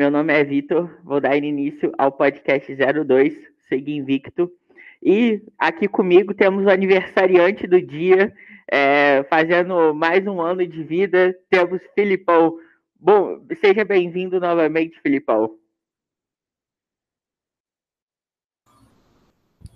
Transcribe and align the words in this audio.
Meu 0.00 0.10
nome 0.10 0.32
é 0.32 0.42
Vitor, 0.42 0.88
vou 1.04 1.20
dar 1.20 1.36
início 1.36 1.92
ao 1.98 2.10
podcast 2.10 2.74
02, 2.74 3.34
Segui 3.68 3.98
Invicto. 3.98 4.50
E 5.02 5.42
aqui 5.58 5.86
comigo 5.86 6.32
temos 6.32 6.64
o 6.64 6.70
aniversariante 6.70 7.66
do 7.66 7.78
dia, 7.82 8.32
é, 8.66 9.22
fazendo 9.24 9.92
mais 9.92 10.26
um 10.26 10.40
ano 10.40 10.66
de 10.66 10.82
vida, 10.82 11.36
temos 11.50 11.82
Filipão. 11.94 12.56
Bom, 12.98 13.44
seja 13.62 13.84
bem-vindo 13.84 14.40
novamente, 14.40 14.98
Filipão. 15.02 15.54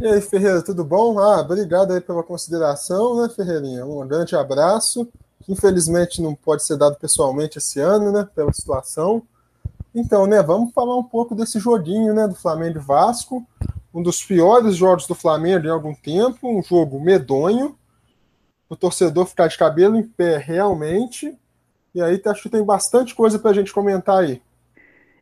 E 0.00 0.06
aí, 0.06 0.22
Ferreira, 0.22 0.64
tudo 0.64 0.86
bom? 0.86 1.19
Ah, 1.19 1.42
obrigado 1.42 1.92
aí 1.92 2.00
pela 2.00 2.22
consideração, 2.22 3.20
né, 3.20 3.28
Ferreirinha? 3.28 3.84
Um 3.84 4.09
grande 4.09 4.34
abraço. 4.34 5.06
Infelizmente 5.47 6.22
não 6.22 6.34
pode 6.34 6.64
ser 6.64 6.78
dado 6.78 6.97
pessoalmente 6.97 7.59
esse 7.59 7.78
ano, 7.78 8.11
né, 8.11 8.27
pela 8.34 8.55
situação. 8.55 9.22
Então, 9.95 10.27
né, 10.27 10.43
vamos 10.43 10.73
falar 10.73 10.98
um 10.98 11.05
pouco 11.05 11.34
desse 11.34 11.61
joguinho, 11.61 12.12
né, 12.12 12.27
do 12.27 12.34
Flamengo 12.34 12.79
e 12.79 12.83
Vasco. 12.83 13.47
Um 13.95 14.03
dos 14.03 14.25
piores 14.25 14.75
jogos 14.75 15.07
do 15.07 15.15
Flamengo 15.15 15.67
em 15.67 15.70
algum 15.70 15.95
tempo, 15.95 16.48
um 16.48 16.62
jogo 16.62 17.01
medonho. 17.01 17.77
O 18.69 18.75
torcedor 18.75 19.27
ficar 19.27 19.47
de 19.47 19.57
cabelo 19.57 19.95
em 19.97 20.03
pé 20.03 20.37
realmente. 20.37 21.33
E 21.95 22.03
aí 22.03 22.20
acho 22.27 22.43
que 22.43 22.48
tem 22.48 22.65
bastante 22.65 23.15
coisa 23.15 23.39
para 23.39 23.53
a 23.53 23.55
gente 23.55 23.73
comentar 23.73 24.19
aí. 24.19 24.43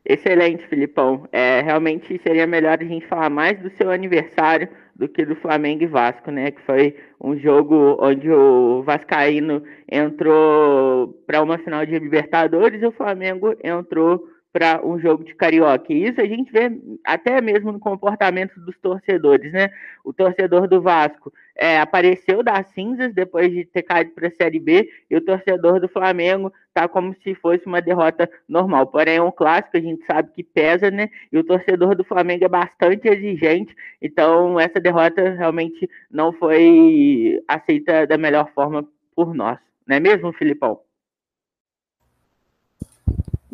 Excelente, 0.03 0.67
Filipão. 0.67 1.27
É, 1.31 1.61
realmente 1.61 2.19
seria 2.23 2.47
melhor 2.47 2.79
a 2.81 2.83
gente 2.83 3.07
falar 3.07 3.29
mais 3.29 3.59
do 3.59 3.69
seu 3.77 3.91
aniversário 3.91 4.67
do 4.95 5.07
que 5.07 5.23
do 5.23 5.35
Flamengo 5.35 5.83
e 5.83 5.87
Vasco, 5.87 6.31
né? 6.31 6.51
Que 6.51 6.61
foi 6.63 6.97
um 7.21 7.37
jogo 7.37 7.97
onde 7.99 8.29
o 8.29 8.81
Vascaíno 8.83 9.63
entrou 9.89 11.09
para 11.25 11.41
uma 11.41 11.57
final 11.59 11.85
de 11.85 11.97
Libertadores 11.97 12.81
e 12.81 12.85
o 12.85 12.91
Flamengo 12.91 13.55
entrou 13.63 14.32
para 14.53 14.85
um 14.85 14.99
jogo 14.99 15.23
de 15.23 15.33
carioca. 15.33 15.91
E 15.91 16.07
isso 16.07 16.21
a 16.21 16.25
gente 16.25 16.51
vê 16.51 16.71
até 17.03 17.41
mesmo 17.41 17.71
no 17.71 17.79
comportamento 17.79 18.59
dos 18.59 18.77
torcedores, 18.77 19.51
né? 19.51 19.71
O 20.05 20.13
torcedor 20.13 20.67
do 20.67 20.79
Vasco 20.79 21.33
é, 21.55 21.79
apareceu 21.79 22.43
das 22.43 22.67
cinzas 22.67 23.11
depois 23.15 23.51
de 23.51 23.65
ter 23.65 23.81
caído 23.81 24.11
para 24.11 24.27
a 24.27 24.31
Série 24.31 24.59
B 24.59 24.87
e 25.09 25.15
o 25.15 25.21
torcedor 25.21 25.79
do 25.79 25.89
Flamengo 25.89 26.53
tá 26.71 26.87
como 26.87 27.15
se 27.23 27.33
fosse 27.33 27.65
uma 27.65 27.81
derrota 27.81 28.29
normal. 28.47 28.85
Porém, 28.87 29.15
é 29.15 29.21
um 29.21 29.31
clássico, 29.31 29.75
a 29.75 29.81
gente 29.81 30.05
sabe 30.05 30.31
que 30.33 30.43
pesa, 30.43 30.91
né? 30.91 31.09
E 31.31 31.37
o 31.37 31.43
torcedor 31.43 31.95
do 31.95 32.03
Flamengo 32.03 32.45
é 32.45 32.49
bastante 32.49 33.07
exigente, 33.07 33.75
então 33.99 34.59
essa 34.59 34.79
derrota 34.79 35.31
realmente 35.31 35.89
não 36.11 36.31
foi 36.31 37.41
aceita 37.47 38.05
da 38.05 38.17
melhor 38.17 38.51
forma 38.53 38.87
por 39.15 39.33
nós, 39.33 39.57
não 39.87 39.95
é 39.95 39.99
mesmo, 39.99 40.31
Filipão? 40.33 40.79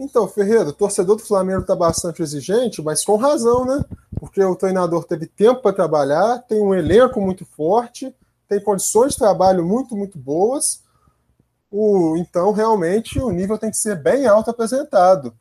Então, 0.02 0.30
Ferreira, 0.30 0.70
o 0.70 0.74
torcedor 0.74 1.18
do 1.18 1.22
Flamengo 1.22 1.60
está 1.60 1.76
bastante 1.76 2.22
exigente, 2.22 2.82
mas 2.82 3.04
com 3.04 3.18
razão, 3.18 3.66
né? 3.66 3.84
Porque 4.18 4.42
o 4.42 4.56
treinador 4.56 5.04
teve 5.04 5.28
tempo 5.28 5.62
para 5.62 5.76
trabalhar, 5.76 6.40
tem 6.48 6.62
um 6.62 6.74
elenco 6.74 7.20
muito 7.20 7.46
forte, 7.46 8.16
tem 8.48 8.64
condições 8.64 9.12
de 9.12 9.20
trabalho 9.20 9.66
muito, 9.66 9.98
muito 9.98 10.18
boas. 10.18 10.86
O, 11.70 12.16
então, 12.16 12.54
realmente, 12.54 13.20
o 13.20 13.30
nível 13.30 13.58
tem 13.58 13.70
que 13.70 13.76
ser 13.76 14.02
bem 14.02 14.26
alto 14.26 14.50
apresentado. 14.50 15.34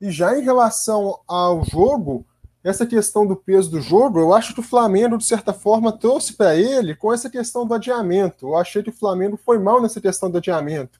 E 0.00 0.10
já 0.10 0.38
em 0.38 0.42
relação 0.42 1.20
ao 1.28 1.62
jogo, 1.62 2.24
essa 2.64 2.86
questão 2.86 3.26
do 3.26 3.36
peso 3.36 3.70
do 3.70 3.82
jogo, 3.82 4.18
eu 4.18 4.32
acho 4.32 4.54
que 4.54 4.60
o 4.60 4.62
Flamengo, 4.62 5.18
de 5.18 5.26
certa 5.26 5.52
forma, 5.52 5.92
trouxe 5.92 6.32
para 6.32 6.56
ele 6.56 6.96
com 6.96 7.12
essa 7.12 7.28
questão 7.28 7.66
do 7.66 7.74
adiamento. 7.74 8.46
Eu 8.46 8.56
achei 8.56 8.82
que 8.82 8.90
o 8.90 8.96
Flamengo 8.96 9.36
foi 9.36 9.58
mal 9.58 9.82
nessa 9.82 10.00
questão 10.00 10.30
do 10.30 10.38
adiamento 10.38 10.98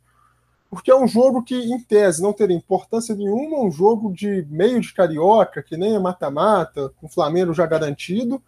porque 0.71 0.91
é 0.91 0.97
um 0.97 1.07
jogo 1.07 1.43
que, 1.43 1.55
em 1.55 1.79
tese, 1.81 2.23
não 2.23 2.33
teria 2.33 2.57
importância 2.57 3.15
nenhuma, 3.15 3.61
um 3.61 3.71
jogo 3.71 4.13
de 4.13 4.47
meio 4.51 4.81
de 4.81 4.93
carioca, 4.93 5.63
que 5.63 5.77
nem 5.77 5.95
é 5.95 5.99
mata-mata, 5.99 6.93
com 6.97 7.07
o 7.07 7.11
Flamengo 7.11 7.55
já 7.55 7.67
garantido, 7.67 8.43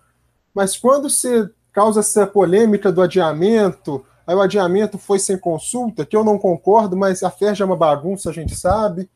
mas 0.52 0.76
quando 0.76 1.08
se 1.08 1.48
causa 1.72 2.00
essa 2.00 2.26
polêmica 2.26 2.90
do 2.90 3.00
adiamento, 3.00 4.04
aí 4.26 4.34
o 4.34 4.40
adiamento 4.40 4.98
foi 4.98 5.18
sem 5.18 5.38
consulta, 5.38 6.04
que 6.04 6.16
eu 6.16 6.24
não 6.24 6.38
concordo, 6.38 6.96
mas 6.96 7.22
a 7.22 7.30
FERJ 7.30 7.62
é 7.62 7.66
uma 7.66 7.76
bagunça, 7.76 8.30
a 8.30 8.32
gente 8.32 8.54
sabe. 8.56 9.08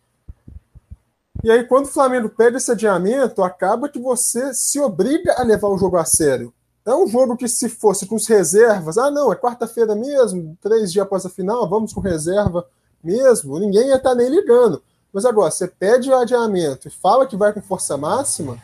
E 1.42 1.50
aí, 1.50 1.64
quando 1.64 1.86
o 1.86 1.88
Flamengo 1.88 2.28
pega 2.28 2.58
esse 2.58 2.70
adiamento, 2.70 3.42
acaba 3.42 3.88
que 3.88 3.98
você 3.98 4.54
se 4.54 4.78
obriga 4.78 5.34
a 5.38 5.42
levar 5.42 5.68
o 5.68 5.76
jogo 5.76 5.96
a 5.96 6.04
sério. 6.04 6.54
É 6.86 6.94
um 6.94 7.08
jogo 7.08 7.36
que, 7.36 7.48
se 7.48 7.68
fosse 7.68 8.06
com 8.06 8.14
os 8.14 8.28
reservas, 8.28 8.96
ah, 8.96 9.10
não, 9.10 9.32
é 9.32 9.36
quarta-feira 9.36 9.96
mesmo, 9.96 10.56
três 10.60 10.92
dias 10.92 11.04
após 11.04 11.26
a 11.26 11.30
final, 11.30 11.68
vamos 11.68 11.92
com 11.92 12.00
reserva 12.00 12.64
mesmo, 13.02 13.58
ninguém 13.58 13.88
ia 13.88 13.96
estar 13.96 14.10
tá 14.10 14.14
nem 14.14 14.28
ligando. 14.28 14.82
Mas 15.12 15.24
agora, 15.24 15.50
você 15.50 15.68
pede 15.68 16.10
o 16.10 16.16
adiamento 16.16 16.88
e 16.88 16.90
fala 16.90 17.26
que 17.26 17.36
vai 17.36 17.52
com 17.52 17.60
força 17.60 17.96
máxima, 17.96 18.58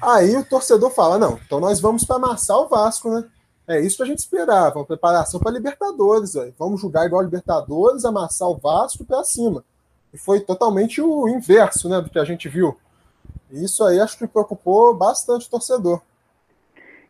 aí 0.00 0.36
o 0.36 0.44
torcedor 0.44 0.90
fala: 0.90 1.18
não, 1.18 1.38
então 1.44 1.58
nós 1.60 1.80
vamos 1.80 2.04
para 2.04 2.16
amassar 2.16 2.58
o 2.58 2.68
Vasco, 2.68 3.10
né? 3.10 3.24
É 3.66 3.80
isso 3.80 3.98
que 3.98 4.02
a 4.02 4.06
gente 4.06 4.18
esperava, 4.18 4.80
uma 4.80 4.84
preparação 4.84 5.38
para 5.38 5.52
Libertadores. 5.52 6.32
Vamos 6.58 6.80
jogar 6.80 7.06
igual 7.06 7.20
a 7.20 7.24
Libertadores, 7.24 8.04
amassar 8.04 8.48
o 8.48 8.56
Vasco 8.56 9.04
para 9.04 9.22
cima. 9.22 9.64
E 10.12 10.18
foi 10.18 10.40
totalmente 10.40 11.00
o 11.00 11.28
inverso 11.28 11.88
né, 11.88 12.00
do 12.00 12.10
que 12.10 12.18
a 12.18 12.24
gente 12.24 12.48
viu. 12.48 12.76
Isso 13.48 13.84
aí 13.84 14.00
acho 14.00 14.18
que 14.18 14.26
preocupou 14.26 14.92
bastante 14.94 15.46
o 15.46 15.50
torcedor. 15.50 16.02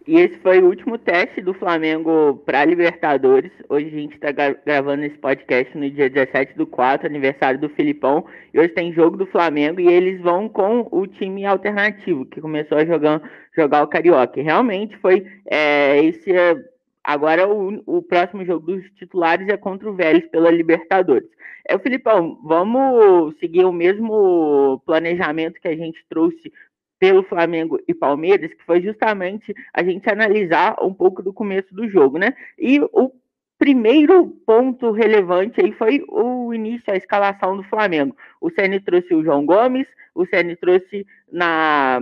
E 0.06 0.16
esse 0.16 0.38
foi 0.38 0.60
o 0.60 0.66
último 0.66 0.96
teste 0.96 1.42
do 1.42 1.52
Flamengo 1.52 2.42
para 2.46 2.64
Libertadores. 2.64 3.52
Hoje 3.68 3.86
a 3.86 3.90
gente 3.90 4.14
está 4.14 4.32
gravando 4.64 5.04
esse 5.04 5.18
podcast 5.18 5.76
no 5.76 5.90
dia 5.90 6.08
17 6.08 6.56
do 6.56 6.66
4, 6.66 7.06
aniversário 7.06 7.60
do 7.60 7.68
Filipão. 7.68 8.24
E 8.52 8.58
hoje 8.58 8.70
tem 8.70 8.94
jogo 8.94 9.18
do 9.18 9.26
Flamengo 9.26 9.78
e 9.78 9.86
eles 9.86 10.18
vão 10.22 10.48
com 10.48 10.88
o 10.90 11.06
time 11.06 11.44
alternativo, 11.44 12.24
que 12.24 12.40
começou 12.40 12.78
a 12.78 12.84
jogar, 12.86 13.20
jogar 13.54 13.82
o 13.82 13.88
Carioca. 13.88 14.40
E 14.40 14.42
realmente 14.42 14.96
foi 14.98 15.26
é, 15.46 16.02
esse. 16.02 16.32
É, 16.32 16.56
agora 17.04 17.46
o, 17.46 17.82
o 17.86 18.02
próximo 18.02 18.44
jogo 18.44 18.72
dos 18.72 18.90
titulares 18.92 19.48
é 19.48 19.56
contra 19.58 19.88
o 19.88 19.94
Vélez 19.94 20.26
pela 20.30 20.50
Libertadores. 20.50 21.28
É, 21.68 21.78
Filipão, 21.78 22.38
vamos 22.42 23.38
seguir 23.38 23.64
o 23.64 23.72
mesmo 23.72 24.82
planejamento 24.86 25.60
que 25.60 25.68
a 25.68 25.76
gente 25.76 26.02
trouxe 26.08 26.50
pelo 27.00 27.22
Flamengo 27.22 27.80
e 27.88 27.94
Palmeiras, 27.94 28.52
que 28.52 28.62
foi 28.62 28.82
justamente 28.82 29.54
a 29.72 29.82
gente 29.82 30.08
analisar 30.08 30.76
um 30.82 30.92
pouco 30.92 31.22
do 31.22 31.32
começo 31.32 31.74
do 31.74 31.88
jogo, 31.88 32.18
né? 32.18 32.34
E 32.58 32.78
o 32.92 33.10
primeiro 33.58 34.26
ponto 34.46 34.92
relevante 34.92 35.60
aí 35.60 35.72
foi 35.72 36.04
o 36.08 36.52
início, 36.52 36.92
a 36.92 36.96
escalação 36.96 37.56
do 37.56 37.64
Flamengo. 37.64 38.14
O 38.38 38.50
Ceni 38.50 38.80
trouxe 38.80 39.14
o 39.14 39.24
João 39.24 39.46
Gomes, 39.46 39.86
o 40.14 40.26
Ceni 40.26 40.54
trouxe 40.56 41.06
na 41.32 42.00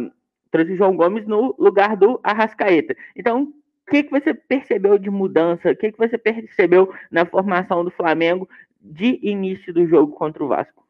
trouxe 0.50 0.72
o 0.72 0.76
João 0.76 0.96
Gomes 0.96 1.26
no 1.26 1.54
lugar 1.58 1.96
do 1.96 2.18
Arrascaeta. 2.24 2.96
Então, 3.14 3.42
o 3.42 3.90
que, 3.90 4.02
que 4.02 4.10
você 4.10 4.34
percebeu 4.34 4.98
de 4.98 5.10
mudança? 5.10 5.70
O 5.70 5.76
que, 5.76 5.92
que 5.92 5.98
você 5.98 6.18
percebeu 6.18 6.92
na 7.10 7.24
formação 7.24 7.84
do 7.84 7.90
Flamengo 7.90 8.48
de 8.80 9.20
início 9.22 9.72
do 9.72 9.86
jogo 9.86 10.12
contra 10.12 10.42
o 10.42 10.48
Vasco? 10.48 10.87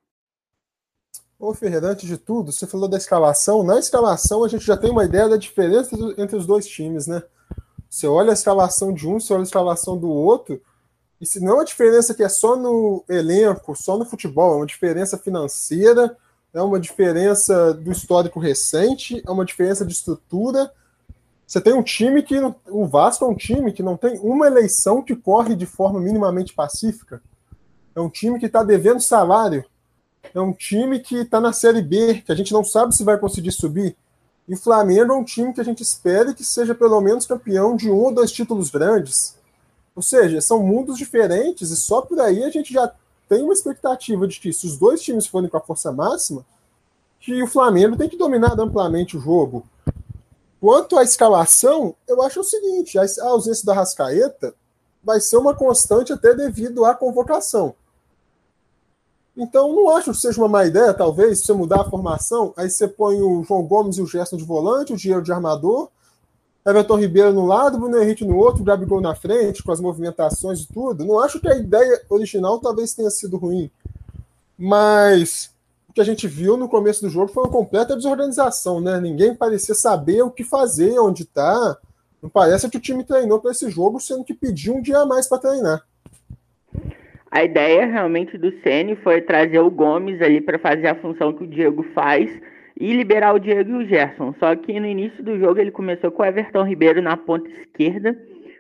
Ô, 1.40 1.54
Ferreira, 1.54 1.92
antes 1.92 2.08
de 2.08 2.16
tudo, 2.16 2.50
você 2.50 2.66
falou 2.66 2.88
da 2.88 2.96
escalação. 2.96 3.62
Na 3.62 3.78
escalação, 3.78 4.42
a 4.42 4.48
gente 4.48 4.66
já 4.66 4.76
tem 4.76 4.90
uma 4.90 5.04
ideia 5.04 5.28
da 5.28 5.36
diferença 5.36 5.96
entre 6.16 6.36
os 6.36 6.44
dois 6.44 6.66
times, 6.66 7.06
né? 7.06 7.22
Você 7.88 8.08
olha 8.08 8.30
a 8.30 8.34
escalação 8.34 8.92
de 8.92 9.06
um, 9.06 9.20
você 9.20 9.32
olha 9.32 9.42
a 9.42 9.44
escalação 9.44 9.96
do 9.96 10.08
outro, 10.08 10.60
e 11.20 11.24
se 11.24 11.38
não 11.38 11.52
é 11.52 11.54
uma 11.54 11.64
diferença 11.64 12.12
que 12.12 12.24
é 12.24 12.28
só 12.28 12.56
no 12.56 13.04
elenco, 13.08 13.76
só 13.76 13.96
no 13.96 14.04
futebol, 14.04 14.54
é 14.54 14.56
uma 14.56 14.66
diferença 14.66 15.16
financeira, 15.16 16.16
é 16.52 16.60
uma 16.60 16.80
diferença 16.80 17.72
do 17.72 17.92
histórico 17.92 18.40
recente, 18.40 19.22
é 19.24 19.30
uma 19.30 19.44
diferença 19.44 19.86
de 19.86 19.92
estrutura. 19.92 20.72
Você 21.46 21.60
tem 21.60 21.72
um 21.72 21.84
time 21.84 22.20
que. 22.20 22.36
O 22.66 22.84
Vasco 22.86 23.24
é 23.24 23.28
um 23.28 23.36
time 23.36 23.72
que 23.72 23.82
não 23.82 23.96
tem 23.96 24.18
uma 24.18 24.48
eleição 24.48 25.02
que 25.02 25.14
corre 25.14 25.54
de 25.54 25.66
forma 25.66 26.00
minimamente 26.00 26.52
pacífica. 26.52 27.22
É 27.94 28.00
um 28.00 28.10
time 28.10 28.40
que 28.40 28.46
está 28.46 28.64
devendo 28.64 29.00
salário 29.00 29.64
é 30.34 30.40
um 30.40 30.52
time 30.52 31.00
que 31.00 31.16
está 31.16 31.40
na 31.40 31.52
Série 31.52 31.82
B, 31.82 32.22
que 32.24 32.32
a 32.32 32.34
gente 32.34 32.52
não 32.52 32.64
sabe 32.64 32.94
se 32.94 33.04
vai 33.04 33.18
conseguir 33.18 33.52
subir. 33.52 33.96
E 34.46 34.54
o 34.54 34.58
Flamengo 34.58 35.12
é 35.12 35.16
um 35.16 35.24
time 35.24 35.52
que 35.52 35.60
a 35.60 35.64
gente 35.64 35.82
espera 35.82 36.32
que 36.32 36.44
seja 36.44 36.74
pelo 36.74 37.00
menos 37.00 37.26
campeão 37.26 37.76
de 37.76 37.90
um 37.90 37.96
ou 37.96 38.14
dois 38.14 38.32
títulos 38.32 38.70
grandes. 38.70 39.36
Ou 39.94 40.02
seja, 40.02 40.40
são 40.40 40.62
mundos 40.62 40.96
diferentes 40.96 41.70
e 41.70 41.76
só 41.76 42.00
por 42.00 42.20
aí 42.20 42.44
a 42.44 42.50
gente 42.50 42.72
já 42.72 42.90
tem 43.28 43.42
uma 43.42 43.52
expectativa 43.52 44.26
de 44.26 44.40
que, 44.40 44.52
se 44.52 44.66
os 44.66 44.78
dois 44.78 45.02
times 45.02 45.26
forem 45.26 45.50
com 45.50 45.56
a 45.56 45.60
força 45.60 45.92
máxima, 45.92 46.46
que 47.20 47.42
o 47.42 47.46
Flamengo 47.46 47.96
tem 47.96 48.08
que 48.08 48.16
dominar 48.16 48.58
amplamente 48.58 49.16
o 49.16 49.20
jogo. 49.20 49.66
Quanto 50.60 50.96
à 50.98 51.02
escalação, 51.02 51.94
eu 52.06 52.22
acho 52.22 52.40
o 52.40 52.44
seguinte: 52.44 52.98
a 52.98 53.04
ausência 53.24 53.66
da 53.66 53.74
Rascaeta 53.74 54.54
vai 55.02 55.20
ser 55.20 55.36
uma 55.36 55.54
constante 55.54 56.12
até 56.12 56.34
devido 56.34 56.84
à 56.84 56.94
convocação. 56.94 57.74
Então, 59.38 59.72
não 59.72 59.96
acho 59.96 60.10
que 60.10 60.18
seja 60.18 60.40
uma 60.40 60.48
má 60.48 60.64
ideia, 60.66 60.92
talvez, 60.92 61.38
você 61.38 61.52
mudar 61.52 61.82
a 61.82 61.88
formação, 61.88 62.52
aí 62.56 62.68
você 62.68 62.88
põe 62.88 63.22
o 63.22 63.44
João 63.44 63.62
Gomes 63.62 63.96
e 63.96 64.02
o 64.02 64.06
Gerson 64.06 64.36
de 64.36 64.42
volante, 64.42 64.92
o 64.92 64.96
Diego 64.96 65.22
de 65.22 65.30
armador, 65.30 65.90
Everton 66.66 66.98
Ribeiro 66.98 67.32
no 67.32 67.46
lado, 67.46 67.78
Bruno 67.78 68.02
Henrique 68.02 68.24
no 68.24 68.36
outro, 68.36 68.64
Gabigol 68.64 69.00
na 69.00 69.14
frente, 69.14 69.62
com 69.62 69.70
as 69.70 69.78
movimentações 69.80 70.62
e 70.62 70.66
tudo. 70.66 71.04
Não 71.04 71.20
acho 71.20 71.40
que 71.40 71.48
a 71.48 71.56
ideia 71.56 72.02
original 72.10 72.58
talvez 72.58 72.92
tenha 72.92 73.10
sido 73.10 73.36
ruim. 73.36 73.70
Mas 74.58 75.50
o 75.88 75.92
que 75.92 76.00
a 76.00 76.04
gente 76.04 76.26
viu 76.26 76.56
no 76.56 76.68
começo 76.68 77.00
do 77.00 77.08
jogo 77.08 77.32
foi 77.32 77.44
uma 77.44 77.52
completa 77.52 77.94
desorganização, 77.94 78.80
né? 78.80 79.00
Ninguém 79.00 79.36
parecia 79.36 79.74
saber 79.74 80.20
o 80.22 80.32
que 80.32 80.42
fazer, 80.42 80.98
onde 80.98 81.22
está. 81.22 81.78
Não 82.20 82.28
parece 82.28 82.68
que 82.68 82.76
o 82.76 82.80
time 82.80 83.04
treinou 83.04 83.38
para 83.38 83.52
esse 83.52 83.70
jogo, 83.70 84.00
sendo 84.00 84.24
que 84.24 84.34
pediu 84.34 84.74
um 84.74 84.82
dia 84.82 84.98
a 84.98 85.06
mais 85.06 85.28
para 85.28 85.38
treinar. 85.38 85.86
A 87.30 87.44
ideia 87.44 87.86
realmente 87.86 88.38
do 88.38 88.50
Ceni 88.62 88.96
foi 88.96 89.20
trazer 89.20 89.58
o 89.58 89.70
Gomes 89.70 90.20
ali 90.22 90.40
para 90.40 90.58
fazer 90.58 90.88
a 90.88 90.94
função 90.94 91.32
que 91.32 91.44
o 91.44 91.46
Diego 91.48 91.82
faz 91.94 92.30
e 92.80 92.92
liberar 92.92 93.34
o 93.34 93.38
Diego 93.38 93.70
e 93.70 93.84
o 93.84 93.86
Gerson. 93.86 94.34
Só 94.38 94.54
que 94.56 94.78
no 94.80 94.86
início 94.86 95.22
do 95.22 95.38
jogo 95.38 95.60
ele 95.60 95.70
começou 95.70 96.10
com 96.10 96.22
o 96.22 96.26
Everton 96.26 96.64
Ribeiro 96.64 97.02
na 97.02 97.16
ponta 97.16 97.48
esquerda. 97.50 98.18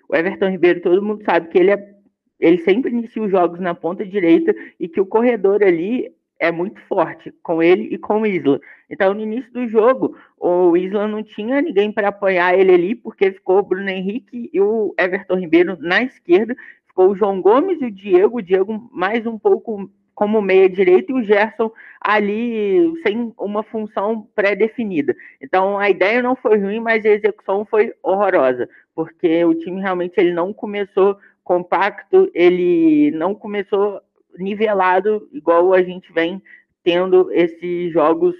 O 0.08 0.14
Everton 0.14 0.48
Ribeiro, 0.48 0.80
todo 0.80 1.02
mundo 1.02 1.24
sabe 1.24 1.48
que 1.48 1.58
ele 1.58 1.70
é 1.70 1.98
ele 2.40 2.58
sempre 2.58 2.90
inicia 2.90 3.22
os 3.22 3.30
jogos 3.30 3.58
na 3.58 3.74
ponta 3.74 4.06
direita 4.06 4.54
e 4.78 4.88
que 4.88 5.00
o 5.00 5.06
corredor 5.06 5.62
ali 5.62 6.08
é 6.38 6.52
muito 6.52 6.80
forte 6.82 7.32
com 7.42 7.60
ele 7.60 7.88
e 7.92 7.98
com 7.98 8.20
o 8.20 8.26
Isla. 8.26 8.60
Então, 8.88 9.12
no 9.12 9.20
início 9.20 9.52
do 9.52 9.66
jogo, 9.68 10.16
o 10.38 10.76
Isla 10.76 11.08
não 11.08 11.22
tinha 11.22 11.60
ninguém 11.60 11.90
para 11.90 12.08
apoiar 12.08 12.54
ele 12.54 12.72
ali, 12.72 12.94
porque 12.94 13.32
ficou 13.32 13.58
o 13.58 13.62
Bruno 13.62 13.88
Henrique 13.88 14.48
e 14.52 14.60
o 14.60 14.94
Everton 14.96 15.34
Ribeiro 15.34 15.76
na 15.80 16.02
esquerda, 16.02 16.56
ficou 16.98 17.10
o 17.12 17.16
João 17.16 17.40
Gomes 17.40 17.80
e 17.80 17.84
o 17.84 17.90
Diego, 17.92 18.38
o 18.38 18.42
Diego 18.42 18.90
mais 18.92 19.24
um 19.24 19.38
pouco 19.38 19.88
como 20.16 20.42
meia 20.42 20.68
direita 20.68 21.12
e 21.12 21.14
o 21.14 21.22
Gerson 21.22 21.70
ali 22.00 22.92
sem 23.06 23.32
uma 23.38 23.62
função 23.62 24.26
pré-definida. 24.34 25.14
Então 25.40 25.78
a 25.78 25.88
ideia 25.88 26.20
não 26.20 26.34
foi 26.34 26.58
ruim, 26.58 26.80
mas 26.80 27.04
a 27.04 27.10
execução 27.10 27.64
foi 27.64 27.94
horrorosa, 28.02 28.68
porque 28.96 29.44
o 29.44 29.54
time 29.54 29.80
realmente 29.80 30.14
ele 30.16 30.32
não 30.32 30.52
começou 30.52 31.16
compacto, 31.44 32.28
ele 32.34 33.12
não 33.12 33.32
começou 33.32 34.00
nivelado, 34.36 35.28
igual 35.32 35.72
a 35.72 35.82
gente 35.82 36.12
vem 36.12 36.42
tendo 36.82 37.30
esses 37.30 37.92
jogos 37.92 38.34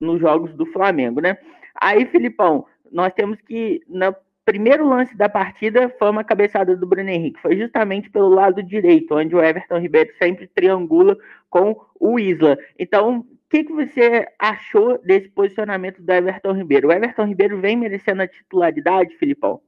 nos 0.00 0.18
jogos 0.18 0.54
do 0.54 0.64
Flamengo, 0.64 1.20
né? 1.20 1.36
Aí, 1.74 2.06
Filipão, 2.06 2.64
nós 2.90 3.12
temos 3.12 3.38
que, 3.42 3.82
no 3.86 4.14
primeiro 4.50 4.88
lance 4.88 5.16
da 5.16 5.28
partida, 5.28 5.94
foi 5.96 6.10
uma 6.10 6.24
cabeçada 6.24 6.76
do 6.76 6.84
Bruno 6.84 7.08
Henrique. 7.08 7.40
Foi 7.40 7.56
justamente 7.56 8.10
pelo 8.10 8.28
lado 8.28 8.60
direito, 8.60 9.14
onde 9.14 9.32
o 9.32 9.40
Everton 9.40 9.78
Ribeiro 9.78 10.10
sempre 10.18 10.48
triangula 10.48 11.16
com 11.48 11.80
o 12.00 12.18
Isla. 12.18 12.58
Então, 12.76 13.20
o 13.20 13.26
que, 13.48 13.62
que 13.62 13.72
você 13.72 14.26
achou 14.36 14.98
desse 15.04 15.28
posicionamento 15.28 16.02
do 16.02 16.12
Everton 16.12 16.52
Ribeiro? 16.52 16.88
O 16.88 16.92
Everton 16.92 17.26
Ribeiro 17.26 17.60
vem 17.60 17.76
merecendo 17.76 18.22
a 18.22 18.26
titularidade, 18.26 19.16
Filipão? 19.18 19.60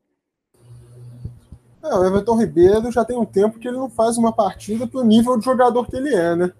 É, 1.84 1.94
o 1.94 2.04
Everton 2.04 2.36
Ribeiro 2.36 2.90
já 2.90 3.04
tem 3.04 3.16
um 3.16 3.24
tempo 3.24 3.60
que 3.60 3.68
ele 3.68 3.76
não 3.76 3.88
faz 3.88 4.18
uma 4.18 4.32
partida 4.32 4.84
pro 4.84 5.04
nível 5.04 5.38
de 5.38 5.44
jogador 5.44 5.88
que 5.88 5.96
ele 5.96 6.12
é, 6.12 6.34
né? 6.34 6.52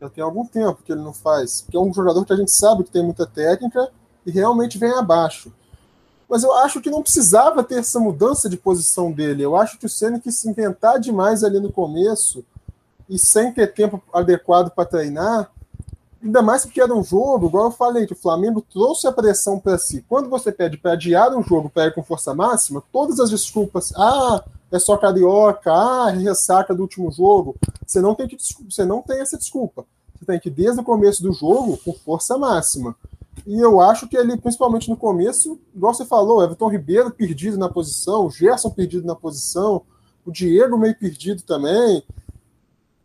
Já 0.00 0.08
tem 0.08 0.24
algum 0.24 0.46
tempo 0.46 0.82
que 0.82 0.92
ele 0.92 1.02
não 1.02 1.12
faz. 1.12 1.60
Porque 1.60 1.76
é 1.76 1.80
um 1.80 1.92
jogador 1.92 2.24
que 2.24 2.32
a 2.32 2.36
gente 2.36 2.52
sabe 2.52 2.84
que 2.84 2.90
tem 2.90 3.04
muita 3.04 3.26
técnica 3.26 3.90
e 4.24 4.30
realmente 4.30 4.78
vem 4.78 4.92
abaixo. 4.92 5.52
Mas 6.34 6.42
eu 6.42 6.52
acho 6.52 6.80
que 6.80 6.90
não 6.90 7.00
precisava 7.00 7.62
ter 7.62 7.76
essa 7.76 8.00
mudança 8.00 8.48
de 8.48 8.56
posição 8.56 9.12
dele. 9.12 9.44
Eu 9.44 9.54
acho 9.54 9.78
que 9.78 9.86
o 9.86 9.88
Senna 9.88 10.18
quis 10.18 10.36
se 10.36 10.50
inventar 10.50 10.98
demais 10.98 11.44
ali 11.44 11.60
no 11.60 11.70
começo 11.70 12.44
e 13.08 13.16
sem 13.20 13.52
ter 13.52 13.72
tempo 13.72 14.02
adequado 14.12 14.68
para 14.70 14.84
treinar. 14.84 15.48
Ainda 16.20 16.42
mais 16.42 16.64
porque 16.64 16.80
era 16.80 16.92
um 16.92 17.04
jogo, 17.04 17.46
igual 17.46 17.66
eu 17.66 17.70
falei, 17.70 18.04
que 18.04 18.14
o 18.14 18.16
Flamengo 18.16 18.60
trouxe 18.60 19.06
a 19.06 19.12
pressão 19.12 19.60
para 19.60 19.78
si. 19.78 20.04
Quando 20.08 20.28
você 20.28 20.50
pede 20.50 20.76
para 20.76 20.94
adiar 20.94 21.32
um 21.36 21.42
jogo 21.44 21.70
para 21.70 21.86
ir 21.86 21.94
com 21.94 22.02
força 22.02 22.34
máxima, 22.34 22.82
todas 22.92 23.20
as 23.20 23.30
desculpas, 23.30 23.92
ah, 23.94 24.42
é 24.72 24.78
só 24.80 24.96
carioca, 24.96 25.72
ah, 25.72 26.10
ressaca 26.10 26.74
do 26.74 26.82
último 26.82 27.12
jogo, 27.12 27.54
você 27.86 28.00
não 28.00 28.12
tem 28.12 28.26
que 28.26 28.36
você 28.68 28.84
não 28.84 29.02
tem 29.02 29.20
essa 29.20 29.38
desculpa. 29.38 29.86
Você 30.18 30.24
tem 30.24 30.40
que 30.40 30.50
desde 30.50 30.80
o 30.80 30.84
começo 30.84 31.22
do 31.22 31.32
jogo 31.32 31.78
com 31.84 31.92
força 31.92 32.36
máxima. 32.36 32.96
E 33.46 33.58
eu 33.60 33.80
acho 33.80 34.08
que 34.08 34.16
ali, 34.16 34.36
principalmente 34.38 34.88
no 34.88 34.96
começo, 34.96 35.58
igual 35.74 35.92
você 35.92 36.04
falou, 36.04 36.42
Everton 36.42 36.68
Ribeiro 36.68 37.10
perdido 37.10 37.58
na 37.58 37.68
posição, 37.68 38.26
o 38.26 38.30
Gerson 38.30 38.70
perdido 38.70 39.06
na 39.06 39.14
posição, 39.14 39.82
o 40.24 40.32
Diego 40.32 40.78
meio 40.78 40.96
perdido 40.98 41.42
também. 41.42 42.02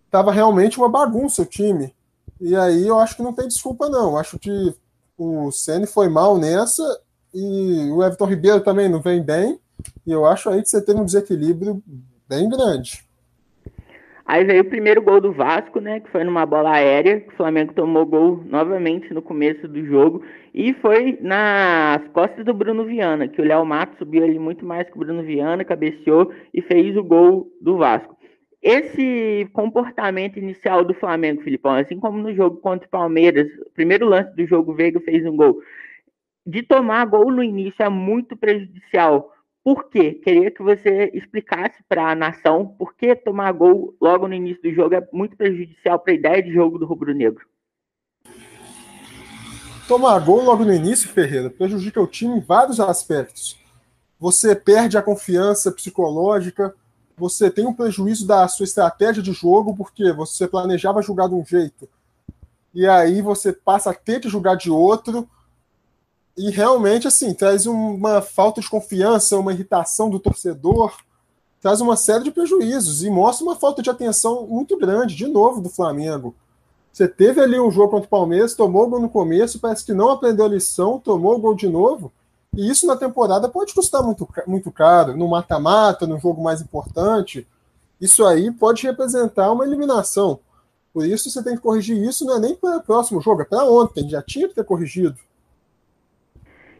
Tava 0.09 0.31
realmente 0.31 0.77
uma 0.77 0.89
bagunça 0.89 1.41
o 1.41 1.45
time. 1.45 1.93
E 2.39 2.55
aí 2.55 2.87
eu 2.87 2.97
acho 2.97 3.17
que 3.17 3.23
não 3.23 3.33
tem 3.33 3.47
desculpa, 3.47 3.89
não. 3.89 4.17
Acho 4.17 4.39
que 4.39 4.73
o 5.17 5.51
Ceni 5.51 5.85
foi 5.85 6.07
mal 6.07 6.37
nessa 6.37 6.83
e 7.33 7.89
o 7.91 8.01
Everton 8.03 8.25
Ribeiro 8.25 8.61
também 8.61 8.87
não 8.87 9.01
vem 9.01 9.21
bem. 9.21 9.59
E 10.05 10.11
eu 10.11 10.25
acho 10.25 10.49
aí 10.49 10.61
que 10.61 10.69
você 10.69 10.81
teve 10.81 10.99
um 10.99 11.05
desequilíbrio 11.05 11.83
bem 12.27 12.49
grande. 12.49 13.08
Aí 14.29 14.43
veio 14.43 14.61
o 14.61 14.69
primeiro 14.69 15.01
gol 15.01 15.19
do 15.19 15.31
Vasco, 15.31 15.79
né? 15.79 16.01
Que 16.01 16.11
foi 16.11 16.23
numa 16.23 16.45
bola 16.45 16.73
aérea. 16.73 17.19
Que 17.19 17.33
o 17.33 17.35
Flamengo 17.35 17.73
tomou 17.73 18.05
gol 18.05 18.43
novamente 18.45 19.11
no 19.11 19.23
começo 19.23 19.67
do 19.67 19.83
jogo. 19.83 20.23
E 20.53 20.71
foi 20.75 21.17
nas 21.19 22.07
costas 22.09 22.45
do 22.45 22.53
Bruno 22.53 22.85
Viana, 22.85 23.27
que 23.27 23.41
o 23.41 23.43
Léo 23.43 23.65
Matos 23.65 23.97
subiu 23.97 24.23
ali 24.23 24.37
muito 24.37 24.63
mais 24.63 24.87
que 24.87 24.95
o 24.95 24.99
Bruno 24.99 25.23
Viana, 25.23 25.65
cabeceou 25.65 26.31
e 26.53 26.61
fez 26.61 26.95
o 26.95 27.03
gol 27.03 27.47
do 27.59 27.77
Vasco 27.77 28.15
esse 28.61 29.49
comportamento 29.53 30.37
inicial 30.37 30.83
do 30.83 30.93
Flamengo, 30.93 31.41
Filipão, 31.41 31.75
assim 31.75 31.97
como 31.97 32.17
no 32.17 32.35
jogo 32.35 32.57
contra 32.57 32.85
o 32.85 32.91
Palmeiras, 32.91 33.47
primeiro 33.73 34.05
lance 34.05 34.35
do 34.35 34.45
jogo, 34.45 34.73
o 34.73 34.75
Veiga 34.75 34.99
fez 34.99 35.25
um 35.25 35.33
gol, 35.33 35.61
de 36.45 36.61
tomar 36.61 37.05
gol 37.05 37.31
no 37.31 37.41
início 37.41 37.81
é 37.81 37.87
muito 37.87 38.35
prejudicial. 38.35 39.31
Por 39.63 39.89
quê? 39.89 40.13
Queria 40.13 40.49
que 40.49 40.63
você 40.63 41.11
explicasse 41.13 41.83
para 41.87 42.11
a 42.11 42.15
nação 42.15 42.65
por 42.65 42.95
que 42.95 43.15
tomar 43.15 43.51
gol 43.51 43.95
logo 44.01 44.27
no 44.27 44.33
início 44.33 44.63
do 44.63 44.73
jogo 44.73 44.95
é 44.95 45.07
muito 45.11 45.35
prejudicial 45.35 45.99
para 45.99 46.13
a 46.13 46.15
ideia 46.15 46.41
de 46.41 46.51
jogo 46.51 46.79
do 46.79 46.85
rubro-negro. 46.85 47.45
Tomar 49.87 50.19
gol 50.19 50.43
logo 50.43 50.63
no 50.63 50.73
início, 50.73 51.09
Ferreira, 51.09 51.49
prejudica 51.49 51.99
o 51.99 52.07
time 52.07 52.37
em 52.37 52.39
vários 52.39 52.79
aspectos. 52.79 53.59
Você 54.19 54.55
perde 54.55 54.97
a 54.97 55.01
confiança 55.01 55.71
psicológica, 55.71 56.75
você 57.17 57.49
tem 57.49 57.65
um 57.65 57.73
prejuízo 57.73 58.25
da 58.27 58.47
sua 58.47 58.63
estratégia 58.63 59.21
de 59.21 59.33
jogo, 59.33 59.75
porque 59.75 60.13
você 60.13 60.47
planejava 60.47 61.01
jogar 61.01 61.27
de 61.27 61.35
um 61.35 61.45
jeito, 61.45 61.89
e 62.73 62.87
aí 62.87 63.21
você 63.21 63.51
passa 63.51 63.91
a 63.91 63.93
ter 63.93 64.19
que 64.19 64.29
jogar 64.29 64.55
de 64.55 64.69
outro, 64.69 65.27
e 66.39 66.49
realmente, 66.51 67.05
assim, 67.05 67.33
traz 67.33 67.65
uma 67.65 68.21
falta 68.21 68.61
de 68.61 68.69
confiança, 68.69 69.37
uma 69.37 69.51
irritação 69.51 70.09
do 70.09 70.17
torcedor, 70.17 70.95
traz 71.59 71.81
uma 71.81 71.97
série 71.97 72.23
de 72.23 72.31
prejuízos, 72.31 73.03
e 73.03 73.09
mostra 73.09 73.45
uma 73.45 73.57
falta 73.57 73.81
de 73.81 73.89
atenção 73.89 74.47
muito 74.47 74.77
grande, 74.77 75.17
de 75.17 75.27
novo, 75.27 75.59
do 75.59 75.67
Flamengo. 75.67 76.33
Você 76.93 77.09
teve 77.09 77.41
ali 77.41 77.59
um 77.59 77.69
jogo 77.69 77.89
contra 77.89 78.07
o 78.07 78.09
Palmeiras, 78.09 78.55
tomou 78.55 78.85
o 78.85 78.89
gol 78.89 79.01
no 79.01 79.09
começo, 79.09 79.59
parece 79.59 79.85
que 79.85 79.91
não 79.91 80.11
aprendeu 80.11 80.45
a 80.45 80.47
lição, 80.47 80.97
tomou 80.97 81.35
o 81.35 81.39
gol 81.39 81.53
de 81.53 81.67
novo, 81.67 82.09
e 82.55 82.69
isso 82.69 82.87
na 82.87 82.95
temporada 82.95 83.49
pode 83.49 83.73
custar 83.73 84.01
muito, 84.01 84.25
muito 84.47 84.71
caro, 84.71 85.17
no 85.17 85.27
mata-mata, 85.27 86.07
no 86.07 86.17
jogo 86.17 86.41
mais 86.41 86.61
importante. 86.61 87.45
Isso 87.99 88.25
aí 88.25 88.49
pode 88.49 88.83
representar 88.83 89.51
uma 89.51 89.65
eliminação. 89.65 90.39
Por 90.93 91.05
isso 91.05 91.29
você 91.29 91.43
tem 91.43 91.57
que 91.57 91.61
corrigir 91.61 92.01
isso, 92.01 92.23
não 92.23 92.37
é 92.37 92.39
nem 92.39 92.55
para 92.55 92.77
o 92.77 92.81
próximo 92.81 93.19
jogo, 93.19 93.41
é 93.41 93.45
para 93.45 93.65
ontem, 93.65 94.07
já 94.07 94.21
tinha 94.21 94.47
que 94.47 94.55
ter 94.55 94.63
corrigido. 94.63 95.17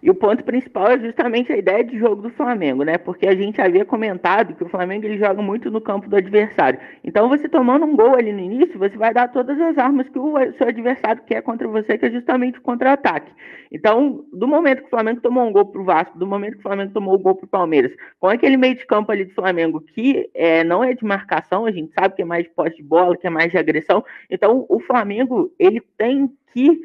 E 0.02 0.10
o 0.10 0.16
ponto 0.16 0.44
principal 0.44 0.88
é 0.88 1.00
justamente 1.00 1.52
a 1.52 1.58
ideia 1.58 1.84
de 1.84 1.98
jogo 1.98 2.22
do 2.22 2.30
Flamengo, 2.30 2.84
né? 2.84 2.98
Porque 2.98 3.28
a 3.28 3.36
gente 3.36 3.60
havia 3.60 3.84
comentado 3.84 4.56
que 4.56 4.64
o 4.64 4.70
Flamengo 4.70 5.06
ele 5.06 5.18
joga 5.18 5.42
muito 5.42 5.70
no 5.70 5.82
campo 5.82 6.10
do 6.10 6.16
adversário. 6.16 6.80
Então, 7.04 7.28
você 7.28 7.50
tomando 7.50 7.86
um 7.86 7.96
gol 7.96 8.16
ali 8.16 8.32
no 8.32 8.40
início, 8.40 8.80
você 8.80 8.96
vai 8.96 9.14
dar 9.14 9.28
todas 9.28 9.60
as 9.60 9.78
armas 9.78 10.08
que 10.08 10.18
o 10.18 10.36
seu 10.54 10.68
adversário 10.68 11.22
quer 11.26 11.42
contra 11.42 11.68
você, 11.68 11.98
que 11.98 12.06
é 12.06 12.12
justamente 12.12 12.60
o 12.60 12.62
contra-ataque. 12.62 13.32
Então, 13.72 14.26
do 14.32 14.48
momento 14.48 14.80
que 14.80 14.88
o 14.88 14.90
Flamengo 14.90 15.20
tomou 15.22 15.46
um 15.46 15.52
gol 15.52 15.66
pro 15.66 15.84
Vasco, 15.84 16.18
do 16.18 16.26
momento 16.26 16.54
que 16.54 16.60
o 16.60 16.64
Flamengo 16.64 16.94
tomou 16.94 17.16
um 17.16 17.22
gol 17.22 17.36
pro 17.36 17.48
Palmeiras, 17.48 17.92
com 18.20 18.28
aquele 18.28 18.56
meio 18.56 18.76
de 18.76 18.86
campo 18.86 19.12
ali 19.12 19.26
do 19.26 19.34
Flamengo 19.34 19.82
que 19.82 20.30
é, 20.34 20.64
não 20.64 20.82
é 20.84 20.94
de 20.94 21.04
marcação, 21.04 21.66
a 21.66 21.72
gente 21.72 21.92
sabe 21.94 22.16
que 22.16 22.22
é 22.22 22.26
mais 22.26 22.44
de 22.46 22.50
posse 22.52 22.78
de 22.78 22.84
bola, 22.84 23.18
que 23.18 23.28
é 23.28 23.30
mais 23.30 23.52
de 23.52 23.58
agressão. 23.58 24.04
Então, 24.30 24.66
o 24.70 24.80
Flamengo 24.80 25.52
ele 25.60 25.82
tem 25.98 26.32
que 26.54 26.80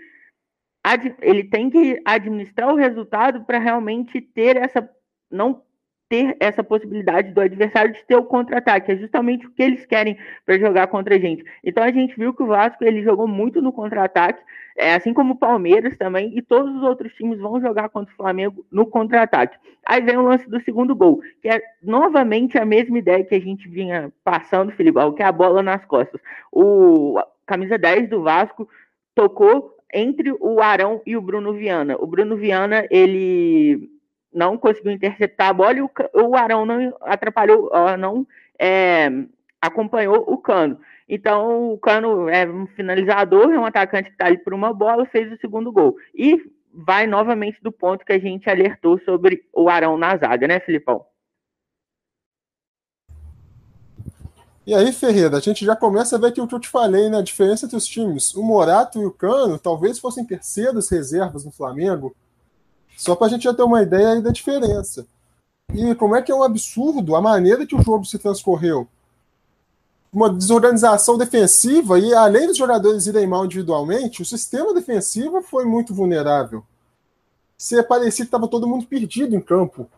ele 1.23 1.45
tem 1.45 1.71
que 1.71 2.01
administrar 2.05 2.73
o 2.73 2.77
resultado 2.77 3.45
para 3.45 3.59
realmente 3.59 4.21
ter 4.21 4.57
essa 4.57 4.89
não 5.31 5.63
ter 6.09 6.37
essa 6.39 6.63
possibilidade 6.63 7.33
do 7.33 7.41
adversário 7.41 7.93
de 7.93 8.05
ter 8.05 8.15
o 8.15 8.25
contra-ataque, 8.25 8.93
é 8.93 8.97
justamente 8.97 9.47
o 9.47 9.51
que 9.51 9.63
eles 9.63 9.87
querem 9.87 10.17
para 10.45 10.59
jogar 10.59 10.87
contra 10.89 11.17
a 11.17 11.19
gente. 11.19 11.43
Então 11.65 11.83
a 11.83 11.91
gente 11.91 12.15
viu 12.17 12.35
que 12.35 12.43
o 12.43 12.47
Vasco 12.47 12.85
ele 12.85 13.03
jogou 13.03 13.27
muito 13.27 13.63
no 13.63 13.73
contra-ataque, 13.73 14.43
é, 14.77 14.95
assim 14.95 15.15
como 15.15 15.35
o 15.35 15.39
Palmeiras 15.39 15.97
também, 15.97 16.37
e 16.37 16.43
todos 16.43 16.77
os 16.77 16.83
outros 16.83 17.13
times 17.15 17.39
vão 17.39 17.61
jogar 17.61 17.89
contra 17.89 18.13
o 18.13 18.17
Flamengo 18.17 18.65
no 18.71 18.87
contra-ataque. 18.87 19.57
Aí 19.87 20.03
vem 20.03 20.17
o 20.17 20.23
lance 20.23 20.49
do 20.49 20.61
segundo 20.61 20.95
gol, 20.95 21.21
que 21.41 21.49
é 21.49 21.61
novamente 21.83 22.59
a 22.59 22.65
mesma 22.65 22.99
ideia 22.99 23.25
que 23.25 23.35
a 23.35 23.41
gente 23.41 23.69
vinha 23.69 24.13
passando, 24.23 24.73
Filibal, 24.73 25.15
que 25.15 25.23
é 25.23 25.27
a 25.27 25.33
bola 25.33 25.63
nas 25.63 25.85
costas. 25.85 26.21
O 26.53 27.19
camisa 27.47 27.79
10 27.79 28.11
do 28.11 28.23
Vasco 28.23 28.69
tocou 29.15 29.74
entre 29.95 30.33
o 30.41 30.61
Arão 30.61 31.01
e 31.07 31.17
o 31.17 31.23
Bruno 31.23 31.55
Viana. 31.55 31.97
O 31.99 32.07
Bruno 32.07 32.37
Viana, 32.37 32.87
ele 32.91 33.89
não 34.33 34.59
conseguiu 34.59 34.91
interceptar 34.91 35.49
a 35.49 35.53
bola 35.53 35.79
e 35.79 35.83
o, 35.83 36.37
Arão 36.37 36.67
não 36.67 36.95
atrapalhou, 37.01 37.71
não 37.97 38.27
é, 38.59 39.09
acompanhou 39.61 40.25
o 40.27 40.37
cano. 40.37 40.79
Então, 41.09 41.73
o 41.73 41.79
Cano 41.79 42.29
é 42.29 42.47
um 42.47 42.67
finalizador, 42.67 43.53
é 43.53 43.59
um 43.59 43.67
atacante 43.67 44.09
que 44.09 44.15
está 44.15 44.27
ali 44.27 44.39
por 44.39 44.55
uma 44.55 44.73
bola, 44.73 45.05
fez 45.07 45.31
o 45.31 45.37
segundo 45.37 45.71
gol. 45.71 45.97
E 46.15 46.43
vai 46.73 47.07
novamente 47.07 47.63
do 47.63 47.71
ponto 47.71 48.05
que 48.05 48.13
a 48.13 48.19
gente 48.19 48.49
alertou 48.49 48.99
sobre 49.01 49.45
o 49.53 49.69
Arão 49.69 49.99
na 49.99 50.17
zaga, 50.17 50.49
né, 50.49 50.61
Filipão? 50.61 51.05
E 54.67 54.75
aí, 54.75 54.93
Ferreira, 54.93 55.37
a 55.37 55.41
gente 55.41 55.63
já 55.65 55.77
começa 55.77 56.17
a 56.17 56.19
ver 56.19 56.29
aquilo 56.29 56.49
que 56.49 56.55
eu 56.55 56.61
te 56.61 56.69
falei, 56.69 57.11
né? 57.11 57.19
A 57.19 57.23
diferença 57.23 57.67
entre 57.67 57.77
os 57.77 57.87
times. 57.87 58.35
O 58.35 58.43
Morato 58.43 58.99
e 58.99 59.05
o 59.05 59.11
Cano 59.11 59.59
talvez 59.59 59.99
fossem 59.99 60.25
terceiros 60.25 60.89
reservas 60.89 61.45
no 61.45 61.51
Flamengo, 61.51 62.17
só 62.97 63.15
para 63.15 63.27
a 63.27 63.31
gente 63.31 63.45
já 63.45 63.53
ter 63.53 63.63
uma 63.63 63.83
ideia 63.83 64.23
da 64.23 64.31
diferença. 64.31 65.07
E 65.75 65.95
como 65.95 66.17
é 66.17 66.23
que 66.23 66.33
é 66.33 66.35
um 66.35 66.43
absurdo 66.43 67.15
a 67.15 67.21
maneira 67.21 67.67
que 67.67 67.77
o 67.77 67.83
jogo 67.83 68.07
se 68.07 68.19
transcorreu. 68.19 68.89
Uma 70.11 70.33
desorganização 70.33 71.19
defensiva, 71.19 71.99
e 71.99 72.15
além 72.15 72.47
dos 72.47 72.57
jogadores 72.57 73.07
irem 73.07 73.27
mal 73.27 73.45
individualmente, 73.45 74.23
o 74.23 74.25
sistema 74.25 74.73
defensivo 74.73 75.43
foi 75.43 75.67
muito 75.67 75.93
vulnerável. 75.93 76.65
Se 77.59 77.83
parecia 77.83 78.25
que 78.25 78.29
estava 78.29 78.49
todo 78.49 78.69
mundo 78.69 78.87
perdido 78.87 79.35
em 79.35 79.41
campo 79.41 79.89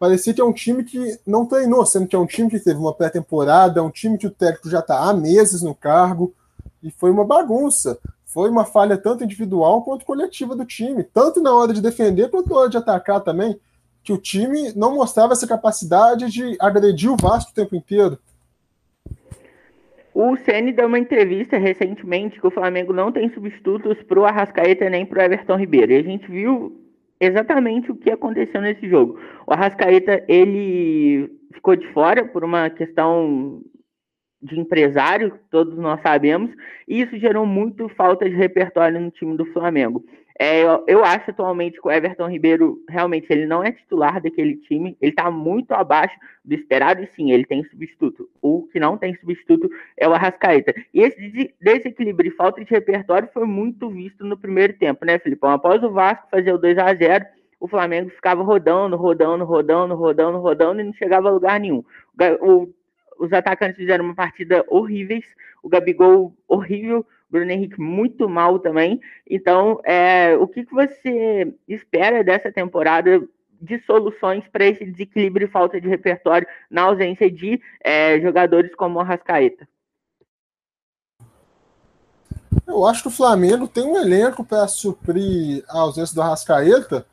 parecia 0.00 0.32
que 0.32 0.40
é 0.40 0.44
um 0.44 0.52
time 0.52 0.82
que 0.82 1.18
não 1.26 1.44
treinou, 1.44 1.84
sendo 1.84 2.06
que 2.06 2.16
é 2.16 2.18
um 2.18 2.26
time 2.26 2.48
que 2.48 2.58
teve 2.58 2.80
uma 2.80 2.94
pré-temporada, 2.94 3.80
é 3.80 3.82
um 3.82 3.90
time 3.90 4.16
que 4.16 4.26
o 4.26 4.30
técnico 4.30 4.70
já 4.70 4.78
está 4.78 4.98
há 4.98 5.12
meses 5.12 5.60
no 5.60 5.74
cargo, 5.74 6.34
e 6.82 6.90
foi 6.90 7.10
uma 7.10 7.24
bagunça. 7.24 7.98
Foi 8.24 8.48
uma 8.48 8.64
falha 8.64 8.96
tanto 8.96 9.24
individual 9.24 9.82
quanto 9.82 10.06
coletiva 10.06 10.56
do 10.56 10.64
time, 10.64 11.04
tanto 11.04 11.42
na 11.42 11.52
hora 11.52 11.74
de 11.74 11.82
defender 11.82 12.30
quanto 12.30 12.48
na 12.48 12.56
hora 12.56 12.70
de 12.70 12.78
atacar 12.78 13.20
também, 13.20 13.60
que 14.02 14.12
o 14.12 14.16
time 14.16 14.72
não 14.74 14.94
mostrava 14.94 15.34
essa 15.34 15.46
capacidade 15.46 16.30
de 16.30 16.56
agredir 16.58 17.12
o 17.12 17.16
Vasco 17.16 17.50
o 17.50 17.54
tempo 17.54 17.76
inteiro. 17.76 18.18
O 20.14 20.34
Ceni 20.36 20.72
deu 20.72 20.86
uma 20.86 20.98
entrevista 20.98 21.58
recentemente 21.58 22.40
que 22.40 22.46
o 22.46 22.50
Flamengo 22.50 22.92
não 22.92 23.12
tem 23.12 23.28
substitutos 23.34 24.02
para 24.04 24.18
o 24.18 24.24
Arrascaeta 24.24 24.88
nem 24.88 25.04
para 25.04 25.20
o 25.20 25.22
Everton 25.22 25.56
Ribeiro. 25.56 25.92
E 25.92 25.96
a 25.96 26.02
gente 26.02 26.30
viu 26.30 26.89
exatamente 27.20 27.90
o 27.90 27.96
que 27.96 28.10
aconteceu 28.10 28.60
nesse 28.60 28.88
jogo. 28.88 29.18
O 29.46 29.52
Arrascaeta, 29.52 30.24
ele 30.26 31.30
ficou 31.52 31.76
de 31.76 31.86
fora 31.92 32.24
por 32.24 32.42
uma 32.42 32.70
questão 32.70 33.62
de 34.42 34.58
empresário, 34.58 35.38
todos 35.50 35.76
nós 35.76 36.00
sabemos, 36.00 36.50
e 36.88 37.02
isso 37.02 37.18
gerou 37.18 37.44
muito 37.44 37.88
falta 37.90 38.28
de 38.28 38.34
repertório 38.34 38.98
no 38.98 39.10
time 39.10 39.36
do 39.36 39.44
Flamengo. 39.52 40.02
É, 40.42 40.62
eu, 40.62 40.82
eu, 40.86 41.04
acho 41.04 41.30
atualmente 41.30 41.78
que 41.78 41.86
o 41.86 41.90
Everton 41.90 42.26
Ribeiro 42.26 42.82
realmente 42.88 43.26
ele 43.28 43.44
não 43.44 43.62
é 43.62 43.72
titular 43.72 44.22
daquele 44.22 44.56
time, 44.56 44.96
ele 44.98 45.10
está 45.10 45.30
muito 45.30 45.72
abaixo 45.72 46.18
do 46.42 46.54
esperado, 46.54 47.02
e 47.02 47.06
sim, 47.08 47.30
ele 47.30 47.44
tem 47.44 47.62
substituto. 47.64 48.26
O 48.40 48.66
que 48.72 48.80
não 48.80 48.96
tem 48.96 49.14
substituto 49.16 49.70
é 49.98 50.08
o 50.08 50.14
Arrascaeta. 50.14 50.74
E 50.94 51.02
esse 51.02 51.54
desequilíbrio 51.60 52.32
e 52.32 52.34
falta 52.34 52.64
de 52.64 52.70
repertório 52.70 53.28
foi 53.34 53.44
muito 53.44 53.90
visto 53.90 54.24
no 54.24 54.34
primeiro 54.34 54.72
tempo, 54.72 55.04
né, 55.04 55.18
Filipão? 55.18 55.50
Após 55.50 55.82
o 55.82 55.90
Vasco 55.90 56.30
fazer 56.30 56.54
o 56.54 56.58
2 56.58 56.78
a 56.78 56.94
0 56.94 57.26
o 57.60 57.68
Flamengo 57.68 58.08
ficava 58.08 58.42
rodando, 58.42 58.96
rodando, 58.96 59.44
rodando, 59.44 59.94
rodando, 59.94 60.38
rodando 60.38 60.80
e 60.80 60.84
não 60.84 60.94
chegava 60.94 61.28
a 61.28 61.32
lugar 61.32 61.60
nenhum. 61.60 61.84
O, 62.40 62.72
os 63.18 63.30
atacantes 63.30 63.76
fizeram 63.76 64.06
uma 64.06 64.14
partida 64.14 64.64
horríveis, 64.68 65.26
o 65.62 65.68
Gabigol 65.68 66.34
horrível, 66.48 67.04
Bruno 67.30 67.50
Henrique 67.50 67.80
muito 67.80 68.28
mal 68.28 68.58
também. 68.58 69.00
Então, 69.28 69.80
é, 69.84 70.36
o 70.36 70.48
que, 70.48 70.64
que 70.64 70.74
você 70.74 71.54
espera 71.68 72.24
dessa 72.24 72.50
temporada 72.50 73.22
de 73.60 73.78
soluções 73.80 74.42
para 74.48 74.66
esse 74.66 74.84
desequilíbrio 74.84 75.46
e 75.46 75.50
falta 75.50 75.80
de 75.80 75.88
repertório 75.88 76.46
na 76.70 76.82
ausência 76.82 77.30
de 77.30 77.60
é, 77.82 78.20
jogadores 78.20 78.74
como 78.74 78.98
o 78.98 79.02
Rascaeta? 79.02 79.68
Eu 82.66 82.86
acho 82.86 83.02
que 83.02 83.08
o 83.08 83.12
Flamengo 83.12 83.68
tem 83.68 83.84
um 83.84 83.96
elenco 83.96 84.44
para 84.44 84.66
suprir 84.68 85.64
a 85.68 85.80
ausência 85.80 86.14
do 86.14 86.22
Arrascaeta, 86.22 87.04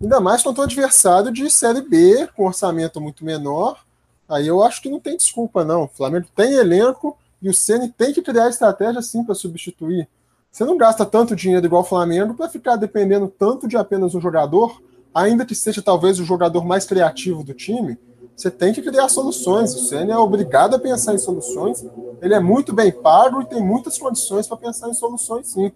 ainda 0.00 0.20
mais 0.20 0.42
contra 0.42 0.62
um 0.62 0.64
adversário 0.64 1.30
de 1.30 1.50
Série 1.50 1.82
B, 1.82 2.28
com 2.34 2.46
orçamento 2.46 3.00
muito 3.00 3.24
menor. 3.24 3.84
Aí 4.28 4.46
eu 4.46 4.62
acho 4.62 4.82
que 4.82 4.88
não 4.88 4.98
tem 4.98 5.16
desculpa, 5.16 5.64
não. 5.64 5.84
O 5.84 5.88
Flamengo 5.88 6.26
tem 6.34 6.54
elenco 6.54 7.16
e 7.46 7.48
o 7.48 7.54
Ceni 7.54 7.88
tem 7.88 8.12
que 8.12 8.20
criar 8.20 8.48
estratégia 8.48 9.00
sim 9.00 9.22
para 9.22 9.32
substituir. 9.32 10.08
Você 10.50 10.64
não 10.64 10.76
gasta 10.76 11.06
tanto 11.06 11.36
dinheiro 11.36 11.64
igual 11.64 11.82
o 11.82 11.84
Flamengo 11.84 12.34
para 12.34 12.48
ficar 12.48 12.74
dependendo 12.74 13.28
tanto 13.28 13.68
de 13.68 13.76
apenas 13.76 14.16
um 14.16 14.20
jogador, 14.20 14.82
ainda 15.14 15.46
que 15.46 15.54
seja 15.54 15.80
talvez 15.80 16.18
o 16.18 16.24
jogador 16.24 16.64
mais 16.64 16.84
criativo 16.84 17.44
do 17.44 17.54
time. 17.54 17.96
Você 18.34 18.50
tem 18.50 18.72
que 18.74 18.82
criar 18.82 19.08
soluções. 19.08 19.76
O 19.76 19.78
Ceni 19.86 20.10
é 20.10 20.18
obrigado 20.18 20.74
a 20.74 20.78
pensar 20.80 21.14
em 21.14 21.18
soluções. 21.18 21.86
Ele 22.20 22.34
é 22.34 22.40
muito 22.40 22.72
bem 22.72 22.90
pago 22.90 23.40
e 23.40 23.46
tem 23.46 23.62
muitas 23.62 23.96
condições 23.96 24.48
para 24.48 24.56
pensar 24.56 24.88
em 24.88 24.94
soluções, 24.94 25.46
sim. 25.46 25.70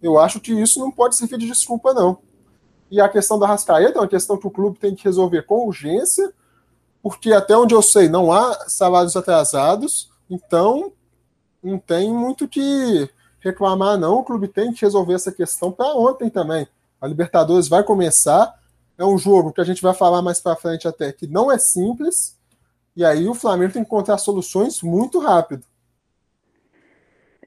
Eu 0.00 0.16
acho 0.16 0.38
que 0.38 0.52
isso 0.52 0.78
não 0.78 0.92
pode 0.92 1.16
servir 1.16 1.38
de 1.38 1.48
desculpa, 1.48 1.92
não. 1.92 2.18
E 2.88 3.00
a 3.00 3.08
questão 3.08 3.36
da 3.36 3.48
Rascaeta 3.48 3.98
é 3.98 4.00
uma 4.00 4.06
questão 4.06 4.38
que 4.38 4.46
o 4.46 4.50
clube 4.50 4.78
tem 4.78 4.94
que 4.94 5.02
resolver 5.02 5.42
com 5.42 5.66
urgência, 5.66 6.32
porque 7.02 7.32
até 7.32 7.56
onde 7.56 7.74
eu 7.74 7.82
sei 7.82 8.08
não 8.08 8.30
há 8.30 8.68
salários 8.68 9.16
atrasados 9.16 10.08
então, 10.30 10.92
não 11.62 11.78
tem 11.78 12.12
muito 12.12 12.48
que 12.48 13.08
reclamar, 13.40 13.98
não. 13.98 14.18
O 14.18 14.24
clube 14.24 14.48
tem 14.48 14.72
que 14.72 14.82
resolver 14.82 15.14
essa 15.14 15.32
questão 15.32 15.72
para 15.72 15.94
ontem 15.94 16.30
também. 16.30 16.66
A 17.00 17.06
Libertadores 17.06 17.68
vai 17.68 17.82
começar. 17.82 18.54
É 18.98 19.04
um 19.04 19.16
jogo 19.16 19.52
que 19.52 19.60
a 19.60 19.64
gente 19.64 19.82
vai 19.82 19.94
falar 19.94 20.22
mais 20.22 20.40
para 20.40 20.56
frente 20.56 20.86
até 20.86 21.12
que 21.12 21.26
não 21.26 21.50
é 21.50 21.58
simples. 21.58 22.38
E 22.94 23.04
aí 23.04 23.26
o 23.28 23.34
Flamengo 23.34 23.72
tem 23.72 23.82
que 23.82 23.88
encontrar 23.88 24.18
soluções 24.18 24.82
muito 24.82 25.18
rápido. 25.18 25.64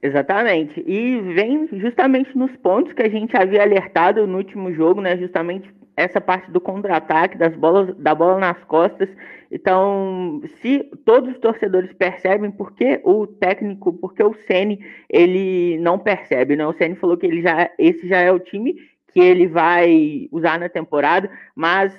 Exatamente. 0.02 0.82
E 0.86 1.20
vem 1.32 1.68
justamente 1.80 2.36
nos 2.36 2.54
pontos 2.56 2.92
que 2.92 3.02
a 3.02 3.08
gente 3.08 3.34
havia 3.36 3.62
alertado 3.62 4.26
no 4.26 4.36
último 4.36 4.72
jogo, 4.74 5.00
né? 5.00 5.16
Justamente 5.16 5.72
essa 5.96 6.20
parte 6.20 6.50
do 6.50 6.60
contra-ataque, 6.60 7.38
das 7.38 7.54
bolas, 7.54 7.94
da 7.96 8.14
bola 8.14 8.38
nas 8.38 8.62
costas. 8.64 9.08
Então, 9.50 10.42
se 10.60 10.90
todos 11.04 11.32
os 11.32 11.38
torcedores 11.38 11.92
percebem, 11.92 12.50
por 12.50 12.72
que 12.72 13.00
o 13.04 13.26
técnico, 13.26 13.92
porque 13.92 14.22
o 14.22 14.34
Ceni 14.46 14.84
ele 15.08 15.78
não 15.78 15.98
percebe, 15.98 16.56
né? 16.56 16.66
O 16.66 16.72
Ceni 16.72 16.96
falou 16.96 17.16
que 17.16 17.26
ele 17.26 17.40
já, 17.40 17.70
esse 17.78 18.08
já 18.08 18.18
é 18.18 18.32
o 18.32 18.40
time 18.40 18.74
que 19.12 19.20
ele 19.20 19.46
vai 19.46 20.28
usar 20.32 20.58
na 20.58 20.68
temporada, 20.68 21.30
mas 21.54 21.96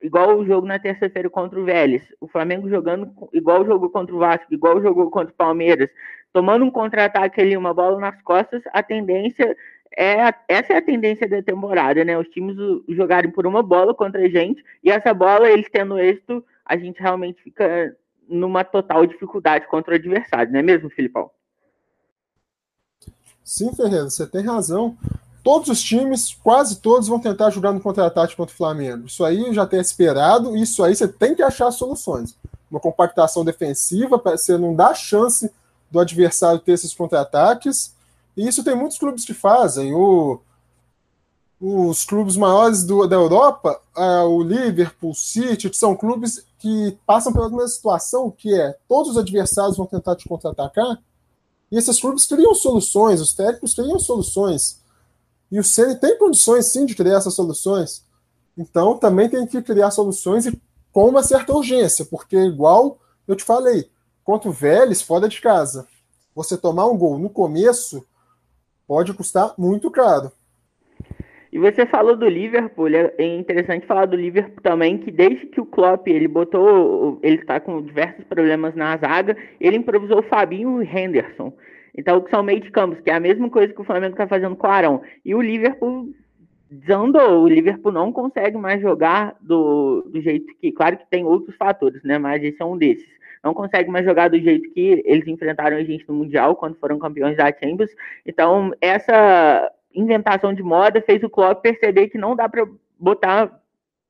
igual 0.00 0.38
o 0.38 0.46
jogo 0.46 0.66
na 0.66 0.78
terça-feira 0.78 1.28
contra 1.28 1.58
o 1.58 1.64
Vélez, 1.64 2.02
o 2.20 2.28
Flamengo 2.28 2.68
jogando 2.68 3.12
igual 3.32 3.66
jogou 3.66 3.90
contra 3.90 4.14
o 4.14 4.18
Vasco, 4.18 4.54
igual 4.54 4.80
jogou 4.80 5.10
contra 5.10 5.32
o 5.32 5.36
Palmeiras, 5.36 5.90
tomando 6.32 6.64
um 6.64 6.70
contra-ataque 6.70 7.40
ali, 7.40 7.56
uma 7.56 7.74
bola 7.74 7.98
nas 7.98 8.22
costas, 8.22 8.62
a 8.72 8.82
tendência 8.82 9.56
é, 9.96 10.34
essa 10.48 10.72
é 10.72 10.76
a 10.76 10.82
tendência 10.82 11.28
da 11.28 11.42
temporada, 11.42 12.04
né? 12.04 12.18
Os 12.18 12.28
times 12.28 12.56
jogarem 12.88 13.30
por 13.30 13.46
uma 13.46 13.62
bola 13.62 13.94
contra 13.94 14.22
a 14.22 14.28
gente 14.28 14.64
e 14.82 14.90
essa 14.90 15.12
bola, 15.14 15.50
eles 15.50 15.68
tendo 15.70 15.98
êxito, 15.98 16.44
a 16.64 16.76
gente 16.76 17.00
realmente 17.00 17.42
fica 17.42 17.96
numa 18.28 18.62
total 18.62 19.06
dificuldade 19.06 19.66
contra 19.66 19.94
o 19.94 19.96
adversário, 19.96 20.52
não 20.52 20.60
é 20.60 20.62
mesmo, 20.62 20.90
Filipão? 20.90 21.30
Sim, 23.42 23.74
Ferreira, 23.74 24.10
você 24.10 24.26
tem 24.26 24.44
razão. 24.44 24.96
Todos 25.42 25.68
os 25.70 25.82
times, 25.82 26.34
quase 26.34 26.82
todos, 26.82 27.08
vão 27.08 27.18
tentar 27.18 27.48
jogar 27.48 27.72
no 27.72 27.80
contra-ataque 27.80 28.36
contra 28.36 28.52
o 28.52 28.56
Flamengo. 28.56 29.06
Isso 29.06 29.24
aí 29.24 29.52
já 29.54 29.66
tem 29.66 29.80
esperado, 29.80 30.54
isso 30.54 30.84
aí 30.84 30.94
você 30.94 31.08
tem 31.08 31.34
que 31.34 31.42
achar 31.42 31.70
soluções. 31.70 32.36
Uma 32.70 32.78
compactação 32.78 33.44
defensiva, 33.44 34.18
você 34.18 34.58
não 34.58 34.76
dá 34.76 34.92
chance 34.92 35.50
do 35.90 35.98
adversário 35.98 36.60
ter 36.60 36.72
esses 36.72 36.92
contra-ataques 36.92 37.96
e 38.38 38.46
isso 38.46 38.62
tem 38.62 38.76
muitos 38.76 38.96
clubes 38.96 39.24
que 39.24 39.34
fazem. 39.34 39.92
O, 39.92 40.40
os 41.60 42.04
clubes 42.04 42.36
maiores 42.36 42.84
do, 42.84 43.04
da 43.08 43.16
Europa, 43.16 43.80
o 44.28 44.40
Liverpool, 44.44 45.10
o 45.10 45.14
City, 45.14 45.68
são 45.74 45.96
clubes 45.96 46.46
que 46.56 46.96
passam 47.04 47.32
pela 47.32 47.48
mesma 47.48 47.66
situação, 47.66 48.30
que 48.30 48.54
é 48.54 48.78
todos 48.88 49.10
os 49.10 49.18
adversários 49.18 49.76
vão 49.76 49.86
tentar 49.86 50.14
te 50.14 50.28
contra-atacar, 50.28 51.02
e 51.70 51.76
esses 51.76 52.00
clubes 52.00 52.26
criam 52.26 52.54
soluções, 52.54 53.20
os 53.20 53.32
técnicos 53.32 53.74
criam 53.74 53.98
soluções. 53.98 54.80
E 55.50 55.58
o 55.58 55.64
Ceni 55.64 55.96
tem 55.96 56.16
condições 56.16 56.66
sim 56.66 56.86
de 56.86 56.94
criar 56.94 57.16
essas 57.16 57.34
soluções. 57.34 58.04
Então 58.56 58.96
também 58.98 59.28
tem 59.28 59.44
que 59.48 59.60
criar 59.60 59.90
soluções 59.90 60.46
e 60.46 60.62
com 60.92 61.08
uma 61.08 61.24
certa 61.24 61.52
urgência, 61.52 62.04
porque 62.04 62.36
igual 62.36 63.00
eu 63.26 63.34
te 63.34 63.42
falei, 63.42 63.90
contra 64.22 64.48
o 64.48 64.52
Vélez, 64.52 65.02
fora 65.02 65.28
de 65.28 65.40
casa, 65.40 65.88
você 66.36 66.56
tomar 66.56 66.86
um 66.86 66.96
gol 66.96 67.18
no 67.18 67.28
começo 67.28 68.06
pode 68.88 69.12
custar 69.12 69.52
muito 69.58 69.90
caro. 69.90 70.32
E 71.52 71.58
você 71.58 71.86
falou 71.86 72.16
do 72.16 72.28
Liverpool, 72.28 72.88
é 72.88 73.24
interessante 73.24 73.86
falar 73.86 74.06
do 74.06 74.16
Liverpool 74.16 74.62
também, 74.62 74.98
que 74.98 75.10
desde 75.10 75.46
que 75.46 75.60
o 75.60 75.66
Klopp 75.66 76.06
ele 76.06 76.28
botou, 76.28 77.18
ele 77.22 77.36
está 77.36 77.58
com 77.60 77.80
diversos 77.80 78.24
problemas 78.24 78.74
na 78.74 78.96
zaga, 78.96 79.36
ele 79.60 79.76
improvisou 79.76 80.18
o 80.18 80.28
Fabinho 80.28 80.82
e 80.82 80.86
Henderson. 80.86 81.52
Então, 81.96 82.20
que 82.20 82.30
são 82.30 82.42
meio 82.42 82.60
de 82.60 82.70
campos, 82.70 83.00
que 83.00 83.10
é 83.10 83.14
a 83.14 83.20
mesma 83.20 83.50
coisa 83.50 83.72
que 83.72 83.80
o 83.80 83.84
Flamengo 83.84 84.12
está 84.12 84.26
fazendo 84.26 84.56
com 84.56 84.66
o 84.66 84.70
Arão. 84.70 85.02
E 85.24 85.34
o 85.34 85.40
Liverpool 85.40 86.10
desandou. 86.70 87.42
O 87.42 87.48
Liverpool 87.48 87.92
não 87.92 88.12
consegue 88.12 88.56
mais 88.56 88.80
jogar 88.80 89.36
do, 89.40 90.02
do 90.02 90.20
jeito 90.20 90.54
que. 90.56 90.72
Claro 90.72 90.98
que 90.98 91.06
tem 91.08 91.24
outros 91.24 91.56
fatores, 91.56 92.02
né? 92.02 92.18
Mas 92.18 92.42
esse 92.42 92.60
é 92.60 92.64
um 92.64 92.76
desses. 92.76 93.08
Não 93.42 93.54
consegue 93.54 93.90
mais 93.90 94.04
jogar 94.04 94.28
do 94.28 94.38
jeito 94.38 94.70
que 94.72 95.02
eles 95.04 95.26
enfrentaram 95.26 95.76
a 95.76 95.84
gente 95.84 96.06
no 96.08 96.14
Mundial 96.14 96.56
quando 96.56 96.76
foram 96.76 96.98
campeões 96.98 97.36
da 97.36 97.46
Champions. 97.52 97.90
Então, 98.26 98.72
essa 98.80 99.70
inventação 99.94 100.52
de 100.52 100.62
moda 100.62 101.00
fez 101.00 101.22
o 101.22 101.30
Klopp 101.30 101.62
perceber 101.62 102.08
que 102.08 102.18
não 102.18 102.34
dá 102.34 102.48
para 102.48 102.66
botar 102.98 103.60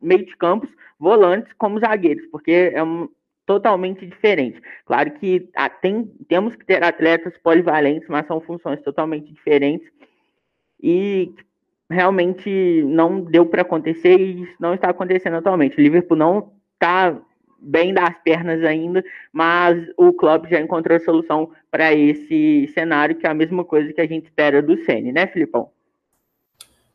meio 0.01 0.25
de 0.25 0.37
campos 0.37 0.71
volantes 0.99 1.53
como 1.55 1.79
zagueiros, 1.79 2.27
porque 2.31 2.73
é 2.73 2.83
um, 2.83 3.09
totalmente 3.49 4.07
diferente. 4.07 4.61
Claro 4.85 5.11
que 5.13 5.49
tem, 5.81 6.05
temos 6.29 6.55
que 6.55 6.67
ter 6.67 6.83
atletas 6.83 7.37
polivalentes, 7.39 8.09
mas 8.09 8.27
são 8.27 8.41
funções 8.41 8.81
totalmente 8.83 9.33
diferentes 9.33 9.89
e 10.81 11.33
realmente 11.91 12.83
não 12.87 13.21
deu 13.21 13.47
para 13.47 13.63
acontecer 13.63 14.19
e 14.21 14.43
isso 14.43 14.55
não 14.61 14.75
está 14.75 14.91
acontecendo 14.91 15.37
atualmente. 15.37 15.79
O 15.79 15.81
Liverpool 15.81 16.17
não 16.17 16.53
está 16.75 17.19
bem 17.61 17.93
das 17.93 18.17
pernas 18.23 18.63
ainda, 18.63 19.05
mas 19.33 19.85
o 19.97 20.13
clube 20.13 20.49
já 20.49 20.61
encontrou 20.61 20.97
a 20.97 21.01
solução 21.01 21.51
para 21.71 21.93
esse 21.93 22.71
cenário, 22.73 23.17
que 23.17 23.27
é 23.27 23.31
a 23.31 23.35
mesma 23.35 23.65
coisa 23.65 23.93
que 23.93 24.01
a 24.01 24.07
gente 24.07 24.27
espera 24.27 24.63
do 24.63 24.77
Ceni, 24.85 25.13
né, 25.13 25.27
Filipão? 25.27 25.71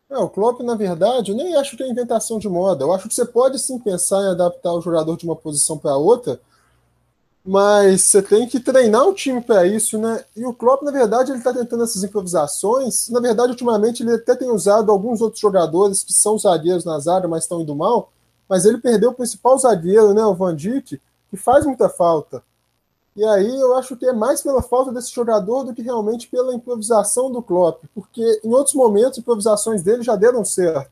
É, 0.10 0.18
o 0.18 0.30
Klopp, 0.30 0.62
na 0.62 0.76
verdade, 0.76 1.32
eu 1.32 1.36
nem 1.36 1.56
acho 1.56 1.76
que 1.76 1.84
é 1.84 1.88
inventação 1.90 2.38
de 2.38 2.48
moda. 2.48 2.84
Eu 2.84 2.94
acho 2.94 3.08
que 3.08 3.16
você 3.16 3.26
pode 3.26 3.58
sim 3.60 3.80
pensar 3.80 4.22
em 4.22 4.32
adaptar 4.32 4.72
o 4.74 4.82
jogador 4.82 5.18
de 5.18 5.26
uma 5.26 5.36
posição 5.36 5.78
para 5.78 5.98
outra, 5.98 6.40
mas 7.46 8.04
você 8.04 8.22
tem 8.22 8.48
que 8.48 8.60
treinar 8.60 9.06
o 9.06 9.14
time 9.14 9.42
para 9.42 9.66
isso, 9.66 9.98
né? 9.98 10.24
E 10.36 10.46
o 10.46 10.54
Klopp, 10.54 10.82
na 10.84 10.92
verdade, 10.92 11.32
ele 11.32 11.40
está 11.40 11.54
tentando 11.54 11.84
essas 11.84 12.04
improvisações. 12.04 13.10
Na 13.10 13.20
verdade, 13.20 13.52
ultimamente, 13.52 14.02
ele 14.02 14.14
até 14.14 14.36
tem 14.36 14.50
usado 14.50 14.92
alguns 14.92 15.20
outros 15.20 15.42
jogadores 15.42 16.04
que 16.04 16.14
são 16.14 16.38
zagueiros 16.38 16.86
na 16.86 16.98
zaga, 17.00 17.28
mas 17.28 17.44
estão 17.44 17.62
indo 17.62 17.76
mal. 17.76 18.12
Mas 18.48 18.66
ele 18.66 18.78
perdeu 18.78 19.10
o 19.10 19.14
principal 19.14 19.58
zagueiro, 19.58 20.14
né, 20.14 20.24
o 20.26 20.34
Van 20.34 20.56
Dijk, 20.56 21.02
que 21.30 21.38
faz 21.38 21.66
muita 21.66 21.90
falta. 21.90 22.42
E 23.16 23.24
aí 23.26 23.60
eu 23.60 23.76
acho 23.76 23.96
que 23.96 24.06
é 24.06 24.14
mais 24.14 24.42
pela 24.42 24.62
falta 24.62 24.92
desse 24.92 25.12
jogador 25.14 25.64
do 25.64 25.74
que 25.74 25.82
realmente 25.82 26.28
pela 26.28 26.54
improvisação 26.54 27.32
do 27.32 27.44
Klopp, 27.44 27.84
porque 27.94 28.42
em 28.44 28.52
outros 28.54 28.74
momentos 28.74 29.20
improvisações 29.20 29.84
dele 29.84 30.02
já 30.02 30.16
deram 30.16 30.44
certo. 30.44 30.92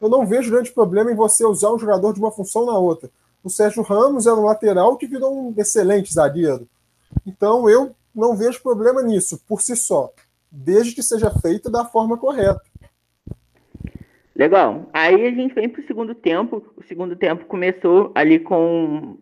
Eu 0.00 0.08
não 0.10 0.26
vejo 0.26 0.50
grande 0.50 0.72
problema 0.72 1.10
em 1.10 1.14
você 1.14 1.46
usar 1.46 1.72
um 1.72 1.78
jogador 1.78 2.12
de 2.12 2.20
uma 2.20 2.30
função 2.30 2.66
na 2.66 2.76
outra. 2.76 3.10
O 3.44 3.50
Sérgio 3.50 3.82
Ramos 3.82 4.26
era 4.26 4.34
um 4.34 4.46
lateral 4.46 4.96
que 4.96 5.06
virou 5.06 5.38
um 5.38 5.54
excelente 5.58 6.12
zagueiro. 6.12 6.66
Então 7.26 7.68
eu 7.68 7.94
não 8.14 8.34
vejo 8.34 8.62
problema 8.62 9.02
nisso, 9.02 9.38
por 9.46 9.60
si 9.60 9.76
só, 9.76 10.10
desde 10.50 10.94
que 10.94 11.02
seja 11.02 11.30
feito 11.30 11.70
da 11.70 11.84
forma 11.84 12.16
correta. 12.16 12.62
Legal. 14.34 14.88
Aí 14.94 15.26
a 15.26 15.30
gente 15.30 15.54
vem 15.54 15.68
para 15.68 15.82
o 15.82 15.86
segundo 15.86 16.14
tempo. 16.14 16.64
O 16.74 16.82
segundo 16.82 17.14
tempo 17.14 17.44
começou 17.44 18.10
ali 18.14 18.40
com 18.40 19.18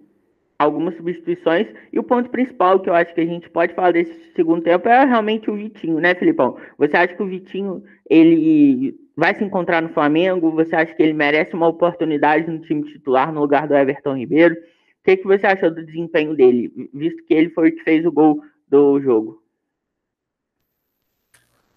algumas 0.58 0.96
substituições. 0.96 1.66
E 1.92 1.98
o 1.98 2.02
ponto 2.04 2.30
principal 2.30 2.80
que 2.80 2.88
eu 2.88 2.94
acho 2.94 3.12
que 3.14 3.20
a 3.20 3.26
gente 3.26 3.50
pode 3.50 3.74
falar 3.74 3.92
desse 3.92 4.32
segundo 4.34 4.62
tempo 4.62 4.88
é 4.88 5.04
realmente 5.04 5.50
o 5.50 5.56
Vitinho, 5.56 5.98
né, 5.98 6.14
Filipão? 6.14 6.56
Você 6.78 6.96
acha 6.96 7.14
que 7.14 7.22
o 7.22 7.28
Vitinho 7.28 7.82
ele 8.08 8.96
vai 9.16 9.36
se 9.36 9.44
encontrar 9.44 9.82
no 9.82 9.90
Flamengo? 9.90 10.52
Você 10.52 10.74
acha 10.74 10.94
que 10.94 11.02
ele 11.02 11.12
merece 11.12 11.54
uma 11.54 11.68
oportunidade 11.68 12.50
no 12.50 12.60
time 12.60 12.84
titular 12.84 13.32
no 13.32 13.40
lugar 13.40 13.68
do 13.68 13.74
Everton 13.74 14.16
Ribeiro? 14.16 14.54
O 14.54 15.04
que, 15.04 15.16
que 15.16 15.26
você 15.26 15.46
achou 15.46 15.70
do 15.70 15.84
desempenho 15.84 16.34
dele, 16.36 16.90
visto 16.94 17.24
que 17.24 17.34
ele 17.34 17.50
foi 17.50 17.70
o 17.70 17.74
que 17.74 17.82
fez 17.82 18.06
o 18.06 18.12
gol 18.12 18.42
do 18.68 19.00
jogo? 19.00 19.42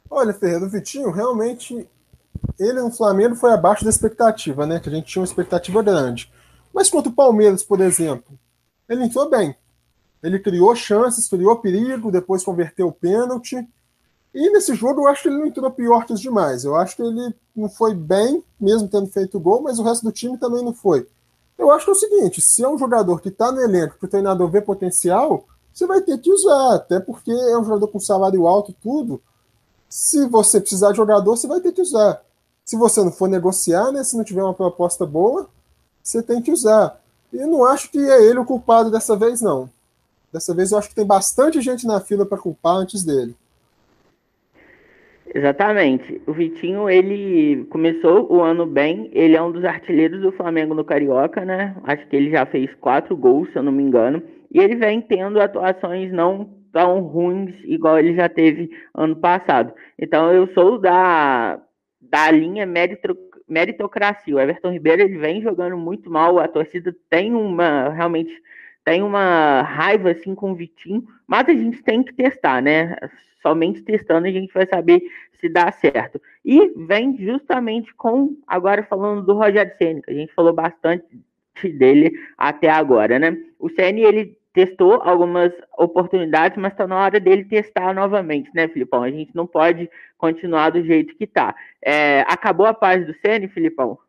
Olha, 0.09 0.33
Ferreira, 0.33 0.65
o 0.65 0.69
Vitinho 0.69 1.09
realmente 1.09 1.87
ele 2.59 2.81
no 2.81 2.91
Flamengo 2.91 3.35
foi 3.35 3.51
abaixo 3.51 3.83
da 3.83 3.89
expectativa, 3.89 4.65
né? 4.65 4.79
Que 4.79 4.89
a 4.89 4.91
gente 4.91 5.07
tinha 5.07 5.21
uma 5.21 5.27
expectativa 5.27 5.81
grande. 5.81 6.31
Mas 6.73 6.89
contra 6.89 7.11
o 7.11 7.15
Palmeiras, 7.15 7.63
por 7.63 7.81
exemplo, 7.81 8.37
ele 8.87 9.03
entrou 9.03 9.29
bem. 9.29 9.55
Ele 10.21 10.39
criou 10.39 10.75
chances, 10.75 11.27
criou 11.27 11.59
perigo, 11.59 12.11
depois 12.11 12.43
converteu 12.43 12.87
o 12.87 12.91
pênalti. 12.91 13.57
E 14.35 14.49
nesse 14.49 14.75
jogo 14.75 14.99
eu 14.99 15.07
acho 15.07 15.21
que 15.23 15.29
ele 15.29 15.37
não 15.37 15.47
entrou 15.47 15.71
pior 15.71 16.05
que 16.05 16.11
os 16.11 16.19
demais. 16.19 16.65
Eu 16.65 16.75
acho 16.75 16.97
que 16.97 17.01
ele 17.01 17.33
não 17.55 17.69
foi 17.69 17.95
bem, 17.95 18.43
mesmo 18.59 18.85
tendo 18.85 19.07
feito 19.07 19.39
gol, 19.39 19.61
mas 19.61 19.79
o 19.79 19.83
resto 19.83 20.03
do 20.03 20.11
time 20.11 20.37
também 20.37 20.61
não 20.61 20.73
foi. 20.73 21.07
Eu 21.57 21.71
acho 21.71 21.85
que 21.85 21.91
é 21.91 21.93
o 21.93 21.95
seguinte: 21.95 22.41
se 22.41 22.61
é 22.61 22.67
um 22.67 22.77
jogador 22.77 23.21
que 23.21 23.29
está 23.29 23.49
no 23.49 23.61
elenco, 23.61 23.97
que 23.97 24.03
o 24.03 24.09
treinador 24.09 24.49
vê 24.49 24.59
potencial, 24.59 25.45
você 25.73 25.87
vai 25.87 26.01
ter 26.01 26.17
que 26.17 26.29
usar, 26.29 26.75
até 26.75 26.99
porque 26.99 27.31
é 27.31 27.57
um 27.57 27.63
jogador 27.63 27.87
com 27.87 27.97
salário 27.97 28.45
alto 28.45 28.75
tudo. 28.83 29.21
Se 29.87 30.27
você 30.27 30.59
precisar 30.59 30.91
de 30.91 30.97
jogador, 30.97 31.37
você 31.37 31.47
vai 31.47 31.61
ter 31.61 31.71
que 31.71 31.81
usar. 31.81 32.21
Se 32.65 32.75
você 32.75 33.01
não 33.01 33.13
for 33.13 33.29
negociar, 33.29 33.89
né, 33.93 34.03
se 34.03 34.17
não 34.17 34.23
tiver 34.25 34.43
uma 34.43 34.53
proposta 34.53 35.05
boa, 35.05 35.47
você 36.03 36.21
tem 36.21 36.41
que 36.41 36.51
usar. 36.51 36.99
E 37.31 37.37
não 37.37 37.63
acho 37.63 37.89
que 37.89 37.99
é 37.99 38.21
ele 38.21 38.39
o 38.39 38.45
culpado 38.45 38.91
dessa 38.91 39.15
vez, 39.15 39.39
não. 39.39 39.69
Dessa 40.33 40.53
vez 40.53 40.73
eu 40.73 40.77
acho 40.77 40.89
que 40.89 40.95
tem 40.95 41.05
bastante 41.05 41.61
gente 41.61 41.87
na 41.87 42.01
fila 42.01 42.25
para 42.25 42.37
culpar 42.37 42.75
antes 42.75 43.01
dele. 43.01 43.33
Exatamente. 45.35 46.21
O 46.25 46.31
Vitinho, 46.31 46.89
ele 46.89 47.65
começou 47.65 48.31
o 48.31 48.41
ano 48.41 48.65
bem. 48.65 49.09
Ele 49.11 49.35
é 49.35 49.41
um 49.41 49.51
dos 49.51 49.65
artilheiros 49.65 50.21
do 50.21 50.31
Flamengo 50.31 50.73
no 50.73 50.85
Carioca, 50.85 51.43
né? 51.43 51.75
Acho 51.83 52.07
que 52.07 52.15
ele 52.15 52.31
já 52.31 52.45
fez 52.45 52.73
quatro 52.75 53.17
gols, 53.17 53.51
se 53.51 53.57
eu 53.57 53.63
não 53.63 53.71
me 53.73 53.83
engano. 53.83 54.23
E 54.49 54.59
ele 54.59 54.77
vem 54.77 55.01
tendo 55.01 55.41
atuações 55.41 56.09
não 56.13 56.49
tão 56.71 57.01
ruins 57.01 57.53
igual 57.65 57.99
ele 57.99 58.15
já 58.15 58.29
teve 58.29 58.69
ano 58.93 59.17
passado. 59.17 59.73
Então 59.99 60.31
eu 60.31 60.47
sou 60.53 60.79
da, 60.79 61.59
da 62.01 62.31
linha 62.31 62.65
meritocracia. 63.45 64.35
O 64.35 64.39
Everton 64.39 64.71
Ribeiro 64.71 65.01
ele 65.01 65.17
vem 65.17 65.41
jogando 65.41 65.77
muito 65.77 66.09
mal, 66.09 66.39
a 66.39 66.47
torcida 66.47 66.95
tem 67.09 67.33
uma 67.33 67.89
realmente 67.89 68.31
tem 68.85 69.01
uma 69.01 69.63
raiva 69.63 70.11
assim 70.11 70.35
com 70.35 70.51
o 70.51 70.55
Vitinho, 70.55 71.03
mas 71.27 71.49
a 71.49 71.53
gente 71.53 71.83
tem 71.83 72.03
que 72.03 72.13
testar, 72.13 72.61
né? 72.61 72.95
Somente 73.41 73.81
testando 73.81 74.27
a 74.27 74.31
gente 74.31 74.53
vai 74.53 74.65
saber 74.67 75.01
se 75.41 75.49
dá 75.49 75.71
certo. 75.71 76.21
E 76.45 76.71
vem 76.85 77.17
justamente 77.17 77.93
com 77.95 78.37
agora 78.47 78.83
falando 78.83 79.23
do 79.23 79.33
Rogério 79.33 79.73
Ceni, 79.77 80.01
que 80.01 80.11
a 80.11 80.13
gente 80.13 80.33
falou 80.33 80.53
bastante 80.53 81.03
dele 81.77 82.11
até 82.37 82.69
agora, 82.69 83.17
né? 83.17 83.35
O 83.59 83.69
Ceni 83.69 84.01
ele 84.01 84.37
testou 84.53 85.01
algumas 85.01 85.51
oportunidades, 85.77 86.57
mas 86.57 86.71
está 86.71 86.87
na 86.87 86.97
hora 86.97 87.19
dele 87.19 87.43
testar 87.43 87.93
novamente, 87.93 88.49
né, 88.53 88.67
Filipão? 88.69 89.03
A 89.03 89.11
gente 89.11 89.35
não 89.35 89.45
pode 89.45 89.89
continuar 90.17 90.69
do 90.69 90.81
jeito 90.81 91.15
que 91.15 91.25
está. 91.25 91.53
É, 91.83 92.21
acabou 92.21 92.65
a 92.65 92.73
paz 92.73 93.05
do 93.05 93.13
Ceni, 93.15 93.49
Filipão? 93.49 93.99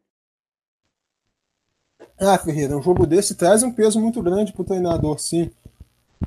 Ah, 2.19 2.39
Ferreira, 2.39 2.77
um 2.77 2.83
jogo 2.83 3.07
desse 3.07 3.35
traz 3.35 3.63
um 3.63 3.71
peso 3.71 4.01
muito 4.01 4.23
grande 4.23 4.53
para 4.53 4.63
o 4.63 4.65
treinador, 4.65 5.19
sim. 5.19 5.51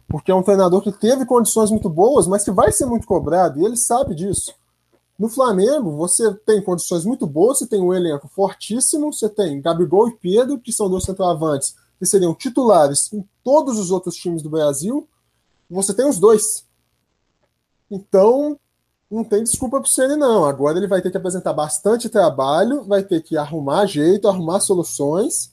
Porque 0.08 0.32
é 0.32 0.36
um 0.36 0.43
treinador 0.43 0.82
que 0.82 0.91
teve 0.91 1.25
condições 1.25 1.71
muito 1.71 1.89
boas, 1.89 2.28
mas 2.28 2.43
que 2.43 2.52
vai 2.52 2.71
ser 2.71 2.86
muito 2.86 3.08
cobrado, 3.08 3.60
e 3.60 3.65
ele 3.65 3.75
sabe 3.75 4.13
disso. 4.13 4.54
No 5.17 5.28
Flamengo, 5.28 5.97
você 5.97 6.34
tem 6.45 6.62
condições 6.62 7.04
muito 7.06 7.28
boas, 7.28 7.58
você 7.60 7.67
tem 7.67 7.82
um 7.82 7.93
elenco 7.93 8.28
fortíssimo, 8.28 9.12
você 9.12 9.28
tem 9.28 9.62
Gabigol 9.62 10.08
e 10.08 10.15
Pedro, 10.15 10.60
que 10.60 10.71
são 10.71 10.89
dois 10.89 11.04
centroavantes 11.04 11.75
que 11.99 12.06
seriam 12.06 12.34
titulares 12.34 13.12
em 13.12 13.28
todos 13.43 13.78
os 13.78 13.91
outros 13.91 14.15
times 14.15 14.41
do 14.41 14.49
Brasil, 14.49 15.08
você 15.69 15.93
tem 15.93 16.08
os 16.08 16.17
dois. 16.17 16.65
Então, 17.91 18.58
não 19.12 19.23
tem 19.23 19.43
desculpa 19.43 19.80
para 19.80 19.88
o 19.88 19.89
Ceni 19.89 20.15
não. 20.15 20.45
Agora 20.45 20.78
ele 20.78 20.88
vai 20.88 21.02
ter 21.02 21.12
que 21.12 21.17
apresentar 21.17 21.52
bastante 21.52 22.10
trabalho, 22.10 22.84
vai 22.84 23.04
ter 23.04 23.21
que 23.21 23.36
arrumar 23.36 23.86
jeito, 23.86 24.28
arrumar 24.28 24.60
soluções. 24.62 25.52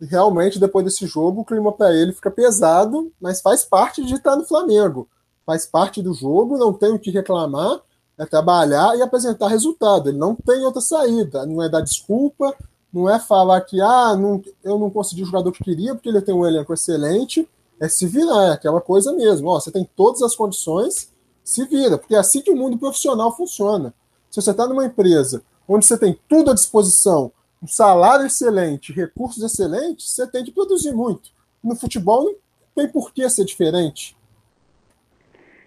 Realmente, 0.00 0.60
depois 0.60 0.84
desse 0.84 1.06
jogo, 1.06 1.40
o 1.40 1.44
clima 1.44 1.72
para 1.72 1.94
ele 1.94 2.12
fica 2.12 2.30
pesado, 2.30 3.12
mas 3.20 3.40
faz 3.40 3.64
parte 3.64 4.04
de 4.04 4.14
estar 4.14 4.36
no 4.36 4.44
Flamengo. 4.44 5.08
Faz 5.44 5.66
parte 5.66 6.00
do 6.00 6.14
jogo, 6.14 6.56
não 6.56 6.72
tem 6.72 6.92
o 6.92 6.98
que 6.98 7.10
reclamar, 7.10 7.80
é 8.16 8.24
trabalhar 8.24 8.96
e 8.96 9.02
apresentar 9.02 9.48
resultado. 9.48 10.08
Ele 10.08 10.18
não 10.18 10.36
tem 10.36 10.64
outra 10.64 10.80
saída, 10.80 11.44
não 11.46 11.62
é 11.62 11.68
dar 11.68 11.80
desculpa, 11.80 12.54
não 12.92 13.08
é 13.08 13.18
falar 13.18 13.60
que 13.62 13.80
ah, 13.80 14.16
não, 14.16 14.42
eu 14.62 14.78
não 14.78 14.90
consegui 14.90 15.22
o 15.22 15.26
jogador 15.26 15.50
que 15.52 15.64
queria 15.64 15.94
porque 15.94 16.08
ele 16.08 16.20
tem 16.20 16.34
um 16.34 16.46
elenco 16.46 16.72
excelente. 16.72 17.48
É 17.80 17.88
se 17.88 18.06
virar, 18.06 18.46
é 18.46 18.50
aquela 18.52 18.80
coisa 18.80 19.12
mesmo. 19.12 19.48
Ó, 19.48 19.58
você 19.58 19.70
tem 19.70 19.88
todas 19.96 20.22
as 20.22 20.34
condições, 20.34 21.12
se 21.44 21.64
vira, 21.64 21.96
porque 21.96 22.14
é 22.14 22.18
assim 22.18 22.40
que 22.40 22.50
o 22.50 22.56
mundo 22.56 22.78
profissional 22.78 23.34
funciona. 23.36 23.94
Se 24.30 24.40
você 24.40 24.50
está 24.50 24.66
numa 24.66 24.84
empresa 24.84 25.42
onde 25.66 25.86
você 25.86 25.96
tem 25.96 26.18
tudo 26.28 26.50
à 26.50 26.54
disposição, 26.54 27.30
um 27.62 27.66
salário 27.66 28.26
excelente, 28.26 28.92
recursos 28.92 29.42
excelentes, 29.42 30.10
você 30.10 30.30
tem 30.30 30.44
que 30.44 30.52
produzir 30.52 30.92
muito. 30.92 31.30
No 31.62 31.74
futebol 31.74 32.24
não 32.24 32.34
tem 32.74 32.88
por 32.88 33.12
que 33.12 33.28
ser 33.28 33.44
diferente. 33.44 34.16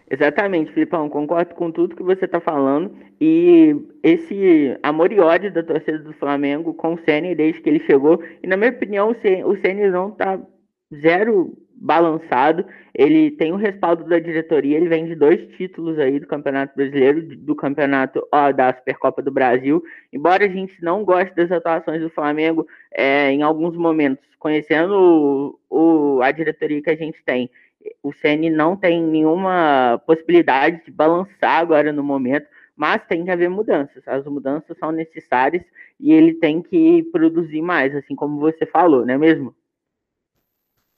Exatamente, 0.10 0.74
Filipão, 0.74 1.08
concordo 1.08 1.56
com 1.56 1.72
tudo 1.72 1.96
que 1.96 2.04
você 2.04 2.26
está 2.26 2.42
falando. 2.42 2.94
E 3.20 3.74
esse 4.04 4.78
amor 4.84 5.12
e 5.12 5.20
ódio 5.22 5.54
da 5.54 5.64
torcida 5.64 6.00
do 6.00 6.12
Flamengo 6.14 6.74
com 6.74 6.96
o 6.96 7.00
Ceni 7.06 7.34
desde 7.34 7.62
que 7.62 7.70
ele 7.70 7.86
chegou. 7.86 8.22
E 8.44 8.48
na 8.48 8.58
minha 8.58 8.72
opinião, 8.72 9.10
o 9.10 9.62
Ceni 9.62 9.90
não 9.90 10.10
está 10.10 10.38
zero 11.02 11.58
balançado. 11.82 12.64
Ele 12.94 13.32
tem 13.32 13.52
o 13.52 13.58
respaldo 13.58 14.04
da 14.04 14.20
diretoria, 14.20 14.78
ele 14.78 14.88
vem 14.88 15.06
de 15.06 15.16
dois 15.16 15.42
títulos 15.58 15.98
aí 15.98 16.20
do 16.20 16.28
Campeonato 16.28 16.76
Brasileiro, 16.76 17.24
do 17.38 17.56
Campeonato 17.56 18.26
ó, 18.32 18.52
da 18.52 18.74
Supercopa 18.74 19.22
do 19.22 19.32
Brasil. 19.32 19.84
Embora 20.14 20.46
a 20.46 20.50
gente 20.50 20.82
não 20.84 21.04
goste 21.04 21.36
das 21.36 21.52
atuações 21.52 22.02
do 22.02 22.10
Flamengo 22.10 22.68
é, 22.94 23.32
em 23.32 23.42
alguns 23.42 23.76
momentos, 23.76 24.24
conhecendo 24.38 25.58
o, 25.70 26.18
o, 26.18 26.22
a 26.22 26.32
diretoria 26.32 26.82
que 26.82 26.90
a 26.90 26.96
gente 26.96 27.24
tem, 27.26 27.50
o 28.04 28.14
CN 28.14 28.52
não 28.52 28.76
tem 28.76 29.02
nenhuma 29.02 30.00
possibilidade 30.06 30.84
de 30.86 30.92
balançar 30.92 31.60
agora 31.60 31.92
no 31.92 32.04
momento, 32.04 32.46
mas 32.76 33.04
tem 33.08 33.26
que 33.26 33.32
haver 33.32 33.50
mudanças. 33.50 34.08
As 34.08 34.24
mudanças 34.26 34.78
são 34.78 34.92
necessárias 34.92 35.64
e 36.00 36.14
ele 36.14 36.36
tem 36.36 36.62
que 36.62 37.04
produzir 37.12 37.62
mais, 37.62 37.96
assim 37.96 38.16
como 38.16 38.40
você 38.40 38.68
falou, 38.68 39.04
não 39.04 39.16
é 39.16 39.18
mesmo? 39.18 39.56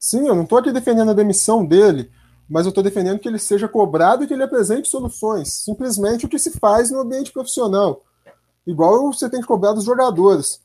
Sim, 0.03 0.27
eu 0.27 0.35
não 0.35 0.43
estou 0.43 0.57
aqui 0.57 0.69
defendendo 0.69 1.11
a 1.11 1.13
demissão 1.13 1.65
dele, 1.65 2.11
mas 2.49 2.65
eu 2.65 2.71
estou 2.71 2.83
defendendo 2.83 3.19
que 3.19 3.27
ele 3.27 3.39
seja 3.39 3.69
cobrado 3.69 4.21
e 4.21 4.27
que 4.27 4.33
ele 4.33 4.43
apresente 4.43 4.89
soluções. 4.89 5.53
Simplesmente 5.53 6.25
o 6.25 6.29
que 6.29 6.37
se 6.37 6.59
faz 6.59 6.91
no 6.91 6.99
ambiente 6.99 7.31
profissional. 7.31 8.03
Igual 8.67 9.13
você 9.13 9.29
tem 9.29 9.39
que 9.39 9.47
cobrar 9.47 9.71
dos 9.71 9.85
jogadores. 9.85 10.61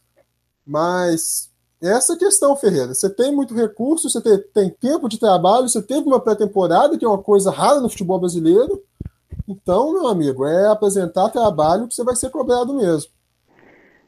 Mas 0.67 1.53
essa 1.81 2.15
é 2.15 2.17
questão, 2.17 2.57
Ferreira. 2.57 2.93
Você 2.93 3.09
tem 3.09 3.33
muito 3.33 3.55
recurso, 3.55 4.11
você 4.11 4.21
tem, 4.21 4.39
tem 4.53 4.71
tempo 4.71 5.09
de 5.09 5.21
trabalho, 5.21 5.69
você 5.69 5.81
teve 5.81 6.05
uma 6.05 6.19
pré-temporada, 6.19 6.99
que 6.99 7.05
é 7.05 7.09
uma 7.09 7.23
coisa 7.23 7.53
rara 7.53 7.79
no 7.79 7.89
futebol 7.89 8.19
brasileiro. 8.19 8.83
Então, 9.47 9.93
meu 9.93 10.09
amigo, 10.09 10.45
é 10.45 10.67
apresentar 10.67 11.29
trabalho 11.29 11.87
que 11.87 11.95
você 11.95 12.03
vai 12.03 12.17
ser 12.17 12.31
cobrado 12.31 12.75
mesmo. 12.75 13.13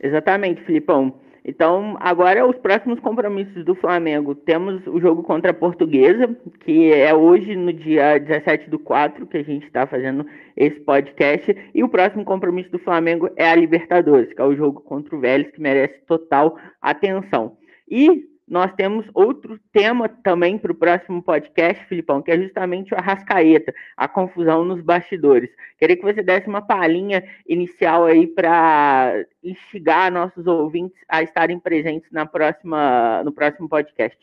Exatamente, 0.01 0.65
Filipão. 0.65 1.15
Então, 1.45 1.97
agora 2.01 2.47
os 2.47 2.57
próximos 2.57 3.01
compromissos 3.01 3.65
do 3.65 3.75
Flamengo. 3.75 4.35
Temos 4.35 4.87
o 4.87 5.01
jogo 5.01 5.23
contra 5.23 5.51
a 5.51 5.55
Portuguesa, 5.55 6.37
que 6.65 6.93
é 6.93 7.15
hoje, 7.15 7.57
no 7.57 7.73
dia 7.73 8.19
17 8.19 8.69
do 8.69 8.79
4, 8.79 9.27
que 9.27 9.39
a 9.39 9.43
gente 9.43 9.67
está 9.67 9.87
fazendo 9.87 10.27
esse 10.57 10.79
podcast. 10.81 11.57
E 11.75 11.83
o 11.83 11.89
próximo 11.89 12.25
compromisso 12.25 12.71
do 12.71 12.79
Flamengo 12.79 13.31
é 13.37 13.49
a 13.49 13.55
Libertadores, 13.55 14.33
que 14.33 14.41
é 14.41 14.45
o 14.45 14.55
jogo 14.55 14.81
contra 14.83 15.17
o 15.17 15.21
Vélez, 15.21 15.51
que 15.51 15.61
merece 15.61 16.01
total 16.07 16.57
atenção. 16.81 17.57
E 17.91 18.30
nós 18.51 18.73
temos 18.75 19.07
outro 19.15 19.61
tema 19.73 20.09
também 20.09 20.59
para 20.59 20.73
o 20.73 20.75
próximo 20.75 21.23
podcast, 21.23 21.87
Filipão, 21.87 22.21
que 22.21 22.33
é 22.33 22.37
justamente 22.37 22.93
o 22.93 22.97
Arrascaeta, 22.99 23.73
a 23.97 24.09
confusão 24.09 24.65
nos 24.65 24.83
bastidores. 24.83 25.49
Queria 25.79 25.97
que 25.97 26.03
você 26.03 26.21
desse 26.21 26.49
uma 26.49 26.61
palhinha 26.61 27.23
inicial 27.49 28.07
aí 28.07 28.27
para 28.27 29.25
instigar 29.41 30.11
nossos 30.11 30.49
ouvintes 30.49 30.99
a 31.09 31.23
estarem 31.23 31.61
presentes 31.61 32.11
na 32.11 32.27
próxima, 32.27 33.23
no 33.23 33.31
próximo 33.31 33.69
podcast. 33.69 34.19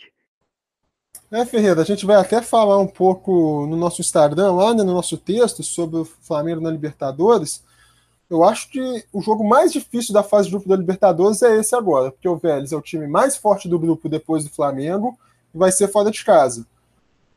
É, 1.31 1.45
Ferreira, 1.45 1.81
a 1.81 1.85
gente 1.85 2.05
vai 2.05 2.17
até 2.17 2.41
falar 2.41 2.79
um 2.79 2.87
pouco 2.87 3.65
no 3.65 3.77
nosso 3.77 4.01
Instagram, 4.01 4.51
lá 4.51 4.73
né, 4.73 4.83
no 4.83 4.93
nosso 4.93 5.17
texto, 5.17 5.63
sobre 5.63 5.99
o 5.99 6.05
Flamengo 6.05 6.59
na 6.59 6.69
Libertadores. 6.69 7.63
Eu 8.29 8.43
acho 8.43 8.69
que 8.69 9.05
o 9.13 9.21
jogo 9.21 9.47
mais 9.47 9.71
difícil 9.71 10.13
da 10.13 10.21
fase 10.21 10.47
de 10.47 10.51
grupo 10.51 10.67
da 10.67 10.75
Libertadores 10.75 11.41
é 11.41 11.57
esse 11.57 11.73
agora, 11.75 12.11
porque 12.11 12.27
o 12.27 12.35
Vélez 12.35 12.73
é 12.73 12.75
o 12.75 12.81
time 12.81 13.07
mais 13.07 13.37
forte 13.37 13.69
do 13.69 13.79
grupo 13.79 14.09
depois 14.09 14.43
do 14.43 14.49
Flamengo 14.49 15.17
e 15.53 15.57
vai 15.57 15.71
ser 15.71 15.87
fora 15.87 16.11
de 16.11 16.23
casa. 16.23 16.65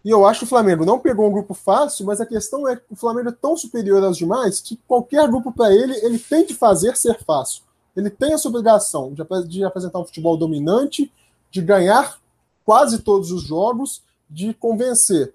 E 0.05 0.11
eu 0.11 0.27
acho 0.27 0.41
que 0.41 0.45
o 0.47 0.49
Flamengo 0.49 0.85
não 0.85 0.99
pegou 0.99 1.29
um 1.29 1.33
grupo 1.33 1.55
fácil, 1.55 2.07
mas 2.07 2.21
a 2.21 2.27
questão 2.27 2.67
é 2.67 2.75
que 2.75 2.83
o 2.91 2.97
Flamengo 2.97 3.29
é 3.29 3.33
tão 3.33 3.57
superior 3.57 4.03
aos 4.03 4.17
demais 4.17 4.61
que 4.61 4.81
qualquer 4.89 5.29
grupo 5.29 5.53
para 5.53 5.73
ele, 5.73 5.95
ele 6.05 6.19
tem 6.19 6.45
que 6.45 6.55
fazer 6.55 6.97
ser 6.97 7.23
fácil. 7.23 7.63
Ele 7.95 8.09
tem 8.09 8.33
essa 8.33 8.49
obrigação 8.49 9.13
de, 9.13 9.23
de 9.47 9.65
apresentar 9.65 9.99
um 9.99 10.05
futebol 10.05 10.37
dominante, 10.37 11.13
de 11.51 11.61
ganhar 11.61 12.19
quase 12.65 13.01
todos 13.01 13.31
os 13.31 13.43
jogos, 13.43 14.03
de 14.29 14.55
convencer. 14.55 15.35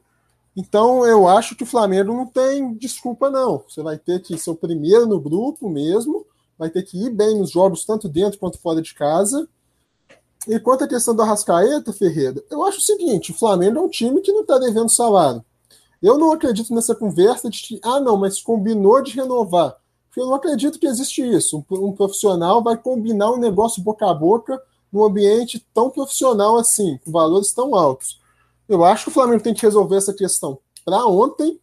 Então, 0.55 1.05
eu 1.05 1.27
acho 1.27 1.55
que 1.55 1.63
o 1.63 1.67
Flamengo 1.67 2.13
não 2.13 2.25
tem 2.25 2.73
desculpa, 2.75 3.29
não. 3.29 3.63
Você 3.67 3.83
vai 3.83 3.97
ter 3.97 4.21
que 4.21 4.37
ser 4.37 4.51
o 4.51 4.55
primeiro 4.55 5.05
no 5.05 5.19
grupo 5.19 5.69
mesmo, 5.69 6.25
vai 6.57 6.69
ter 6.69 6.83
que 6.83 6.97
ir 6.97 7.09
bem 7.09 7.37
nos 7.37 7.51
jogos, 7.51 7.83
tanto 7.85 8.07
dentro 8.07 8.39
quanto 8.39 8.59
fora 8.59 8.81
de 8.81 8.93
casa. 8.93 9.47
E 10.47 10.59
quanto 10.59 10.83
à 10.83 10.87
questão 10.87 11.15
do 11.15 11.21
Arrascaeta, 11.21 11.91
Ferreira, 11.91 12.41
eu 12.49 12.63
acho 12.63 12.77
o 12.77 12.81
seguinte: 12.81 13.31
o 13.31 13.37
Flamengo 13.37 13.79
é 13.79 13.81
um 13.81 13.89
time 13.89 14.21
que 14.21 14.31
não 14.31 14.41
está 14.41 14.57
devendo 14.57 14.89
salário. 14.89 15.43
Eu 16.01 16.17
não 16.17 16.31
acredito 16.31 16.73
nessa 16.73 16.93
conversa 16.93 17.49
de 17.49 17.61
que, 17.61 17.79
ah, 17.83 17.99
não, 17.99 18.15
mas 18.15 18.41
combinou 18.41 19.01
de 19.01 19.11
renovar. 19.11 19.75
Porque 20.07 20.21
eu 20.21 20.27
não 20.27 20.35
acredito 20.35 20.79
que 20.79 20.87
existe 20.87 21.21
isso. 21.21 21.65
Um, 21.69 21.87
um 21.87 21.91
profissional 21.91 22.63
vai 22.63 22.77
combinar 22.77 23.31
um 23.31 23.37
negócio 23.37 23.83
boca 23.83 24.09
a 24.09 24.13
boca 24.13 24.61
num 24.91 25.03
ambiente 25.03 25.65
tão 25.73 25.89
profissional 25.89 26.57
assim, 26.57 26.97
com 27.03 27.11
valores 27.11 27.51
tão 27.51 27.75
altos. 27.75 28.21
Eu 28.67 28.83
acho 28.83 29.05
que 29.05 29.09
o 29.09 29.13
Flamengo 29.13 29.43
tem 29.43 29.53
que 29.53 29.61
resolver 29.61 29.97
essa 29.97 30.13
questão 30.13 30.59
para 30.83 31.05
ontem. 31.05 31.59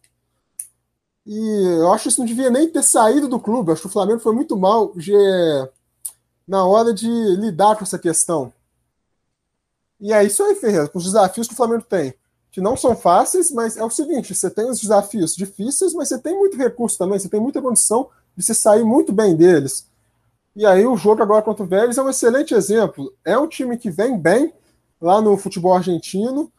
E 1.25 1.79
eu 1.79 1.91
acho 1.93 2.03
que 2.03 2.09
isso 2.09 2.19
não 2.19 2.27
devia 2.27 2.49
nem 2.49 2.69
ter 2.69 2.83
saído 2.83 3.27
do 3.27 3.39
clube. 3.39 3.69
Eu 3.69 3.73
acho 3.73 3.83
que 3.83 3.87
o 3.87 3.91
Flamengo 3.91 4.19
foi 4.19 4.33
muito 4.33 4.57
mal 4.57 4.93
de, 4.95 5.13
na 6.47 6.65
hora 6.65 6.93
de 6.93 7.07
lidar 7.07 7.75
com 7.75 7.83
essa 7.83 7.97
questão. 7.97 8.51
E 9.99 10.11
é 10.11 10.23
isso 10.23 10.43
aí, 10.43 10.55
Ferreira, 10.55 10.87
com 10.89 10.97
os 10.97 11.05
desafios 11.05 11.47
que 11.47 11.53
o 11.53 11.57
Flamengo 11.57 11.85
tem, 11.87 12.13
que 12.51 12.59
não 12.59 12.75
são 12.75 12.93
fáceis, 12.93 13.49
mas 13.51 13.77
é 13.77 13.83
o 13.83 13.89
seguinte: 13.89 14.35
você 14.35 14.49
tem 14.49 14.69
os 14.69 14.81
desafios 14.81 15.33
difíceis, 15.33 15.93
mas 15.93 16.09
você 16.09 16.19
tem 16.19 16.37
muito 16.37 16.57
recurso 16.57 16.97
também, 16.97 17.17
você 17.17 17.29
tem 17.29 17.39
muita 17.39 17.61
condição 17.61 18.09
de 18.35 18.43
se 18.43 18.53
sair 18.53 18.83
muito 18.83 19.13
bem 19.13 19.35
deles. 19.35 19.87
E 20.55 20.65
aí 20.65 20.85
o 20.85 20.97
jogo 20.97 21.23
agora 21.23 21.41
contra 21.41 21.63
o 21.63 21.67
Vélez 21.67 21.97
é 21.97 22.01
um 22.01 22.09
excelente 22.09 22.53
exemplo. 22.53 23.13
É 23.23 23.37
um 23.37 23.47
time 23.47 23.77
que 23.77 23.89
vem 23.89 24.17
bem 24.17 24.53
lá 25.01 25.21
no 25.21 25.37
futebol 25.37 25.73
argentino, 25.73 26.51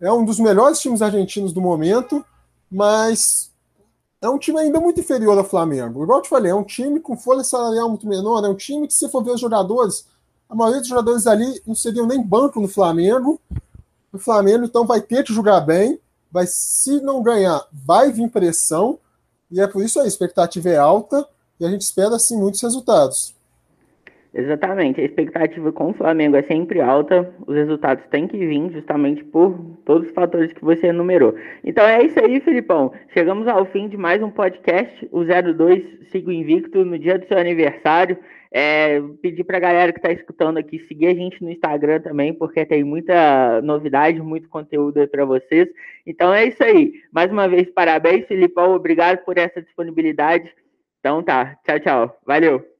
é 0.00 0.12
um 0.12 0.24
dos 0.24 0.38
melhores 0.38 0.80
times 0.80 1.02
argentinos 1.02 1.52
do 1.52 1.60
momento, 1.60 2.24
mas 2.70 3.50
é 4.20 4.28
um 4.28 4.38
time 4.38 4.58
ainda 4.58 4.80
muito 4.80 5.00
inferior 5.00 5.36
ao 5.38 5.44
Flamengo. 5.44 6.02
Igual 6.02 6.18
eu 6.18 6.22
te 6.22 6.28
falei, 6.28 6.50
é 6.50 6.54
um 6.54 6.64
time 6.64 7.00
com 7.00 7.16
folha 7.16 7.44
salarial 7.44 7.88
muito 7.88 8.06
menor, 8.06 8.44
é 8.44 8.48
um 8.48 8.54
time 8.54 8.86
que, 8.86 8.94
se 8.94 9.08
for 9.08 9.22
ver 9.22 9.32
os 9.32 9.40
jogadores, 9.40 10.06
a 10.48 10.54
maioria 10.54 10.80
dos 10.80 10.88
jogadores 10.88 11.26
ali 11.26 11.60
não 11.66 11.74
seriam 11.74 12.06
nem 12.06 12.22
banco 12.22 12.60
no 12.60 12.68
Flamengo. 12.68 13.40
O 14.12 14.18
Flamengo, 14.18 14.64
então, 14.64 14.86
vai 14.86 15.00
ter 15.00 15.22
que 15.22 15.32
jogar 15.32 15.60
bem, 15.60 16.00
vai, 16.32 16.46
se 16.46 17.00
não 17.00 17.22
ganhar, 17.22 17.64
vai 17.72 18.10
vir 18.10 18.30
pressão, 18.30 18.98
e 19.50 19.60
é 19.60 19.66
por 19.66 19.84
isso 19.84 20.00
a 20.00 20.06
expectativa 20.06 20.68
é 20.68 20.76
alta, 20.76 21.26
e 21.60 21.66
a 21.66 21.70
gente 21.70 21.82
espera, 21.82 22.16
assim, 22.16 22.38
muitos 22.38 22.60
resultados. 22.62 23.34
Exatamente, 24.34 25.00
a 25.00 25.04
expectativa 25.04 25.72
com 25.72 25.88
o 25.88 25.94
Flamengo 25.94 26.36
é 26.36 26.42
sempre 26.42 26.82
alta, 26.82 27.34
os 27.46 27.56
resultados 27.56 28.06
têm 28.08 28.28
que 28.28 28.36
vir 28.36 28.70
justamente 28.70 29.24
por 29.24 29.58
todos 29.86 30.08
os 30.08 30.14
fatores 30.14 30.52
que 30.52 30.62
você 30.62 30.88
enumerou. 30.88 31.34
Então 31.64 31.86
é 31.86 32.04
isso 32.04 32.20
aí, 32.20 32.38
Filipão. 32.40 32.92
Chegamos 33.14 33.48
ao 33.48 33.64
fim 33.64 33.88
de 33.88 33.96
mais 33.96 34.22
um 34.22 34.30
podcast, 34.30 35.08
o 35.10 35.24
02 35.24 36.10
Sigo 36.10 36.30
Invicto, 36.30 36.84
no 36.84 36.98
dia 36.98 37.18
do 37.18 37.26
seu 37.26 37.38
aniversário. 37.38 38.18
É, 38.50 39.00
pedir 39.22 39.44
para 39.44 39.58
a 39.58 39.60
galera 39.60 39.92
que 39.92 39.98
está 39.98 40.10
escutando 40.10 40.58
aqui 40.58 40.78
seguir 40.80 41.06
a 41.06 41.14
gente 41.14 41.42
no 41.42 41.50
Instagram 41.50 42.00
também, 42.00 42.32
porque 42.32 42.64
tem 42.64 42.84
muita 42.84 43.60
novidade, 43.62 44.20
muito 44.22 44.48
conteúdo 44.48 45.00
aí 45.00 45.06
para 45.06 45.24
vocês. 45.24 45.68
Então 46.06 46.32
é 46.34 46.46
isso 46.46 46.62
aí. 46.62 46.92
Mais 47.12 47.30
uma 47.30 47.48
vez, 47.48 47.70
parabéns, 47.70 48.26
Filipão. 48.26 48.74
Obrigado 48.74 49.24
por 49.24 49.38
essa 49.38 49.60
disponibilidade. 49.62 50.50
Então 51.00 51.22
tá, 51.22 51.58
tchau, 51.64 51.80
tchau. 51.80 52.18
Valeu. 52.26 52.77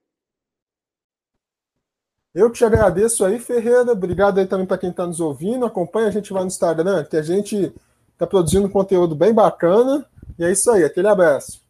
Eu 2.38 2.52
que 2.52 2.58
te 2.58 2.64
agradeço 2.64 3.24
aí, 3.24 3.40
Ferreira. 3.40 3.90
Obrigado 3.90 4.38
aí 4.38 4.46
também 4.46 4.64
para 4.64 4.78
quem 4.78 4.90
está 4.90 5.04
nos 5.04 5.18
ouvindo. 5.18 5.66
Acompanha 5.66 6.06
a 6.06 6.10
gente 6.12 6.32
lá 6.32 6.42
no 6.42 6.46
Instagram, 6.46 7.02
que 7.02 7.16
a 7.16 7.22
gente 7.22 7.74
está 8.12 8.28
produzindo 8.28 8.68
conteúdo 8.68 9.16
bem 9.16 9.34
bacana. 9.34 10.06
E 10.38 10.44
é 10.44 10.52
isso 10.52 10.70
aí. 10.70 10.84
Aquele 10.84 11.08
abraço. 11.08 11.60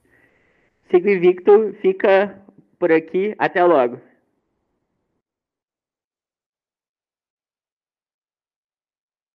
Sigo 0.90 1.06
Victor, 1.06 1.72
fica 1.80 2.38
por 2.78 2.92
aqui. 2.92 3.34
Até 3.38 3.64
logo. 3.64 3.98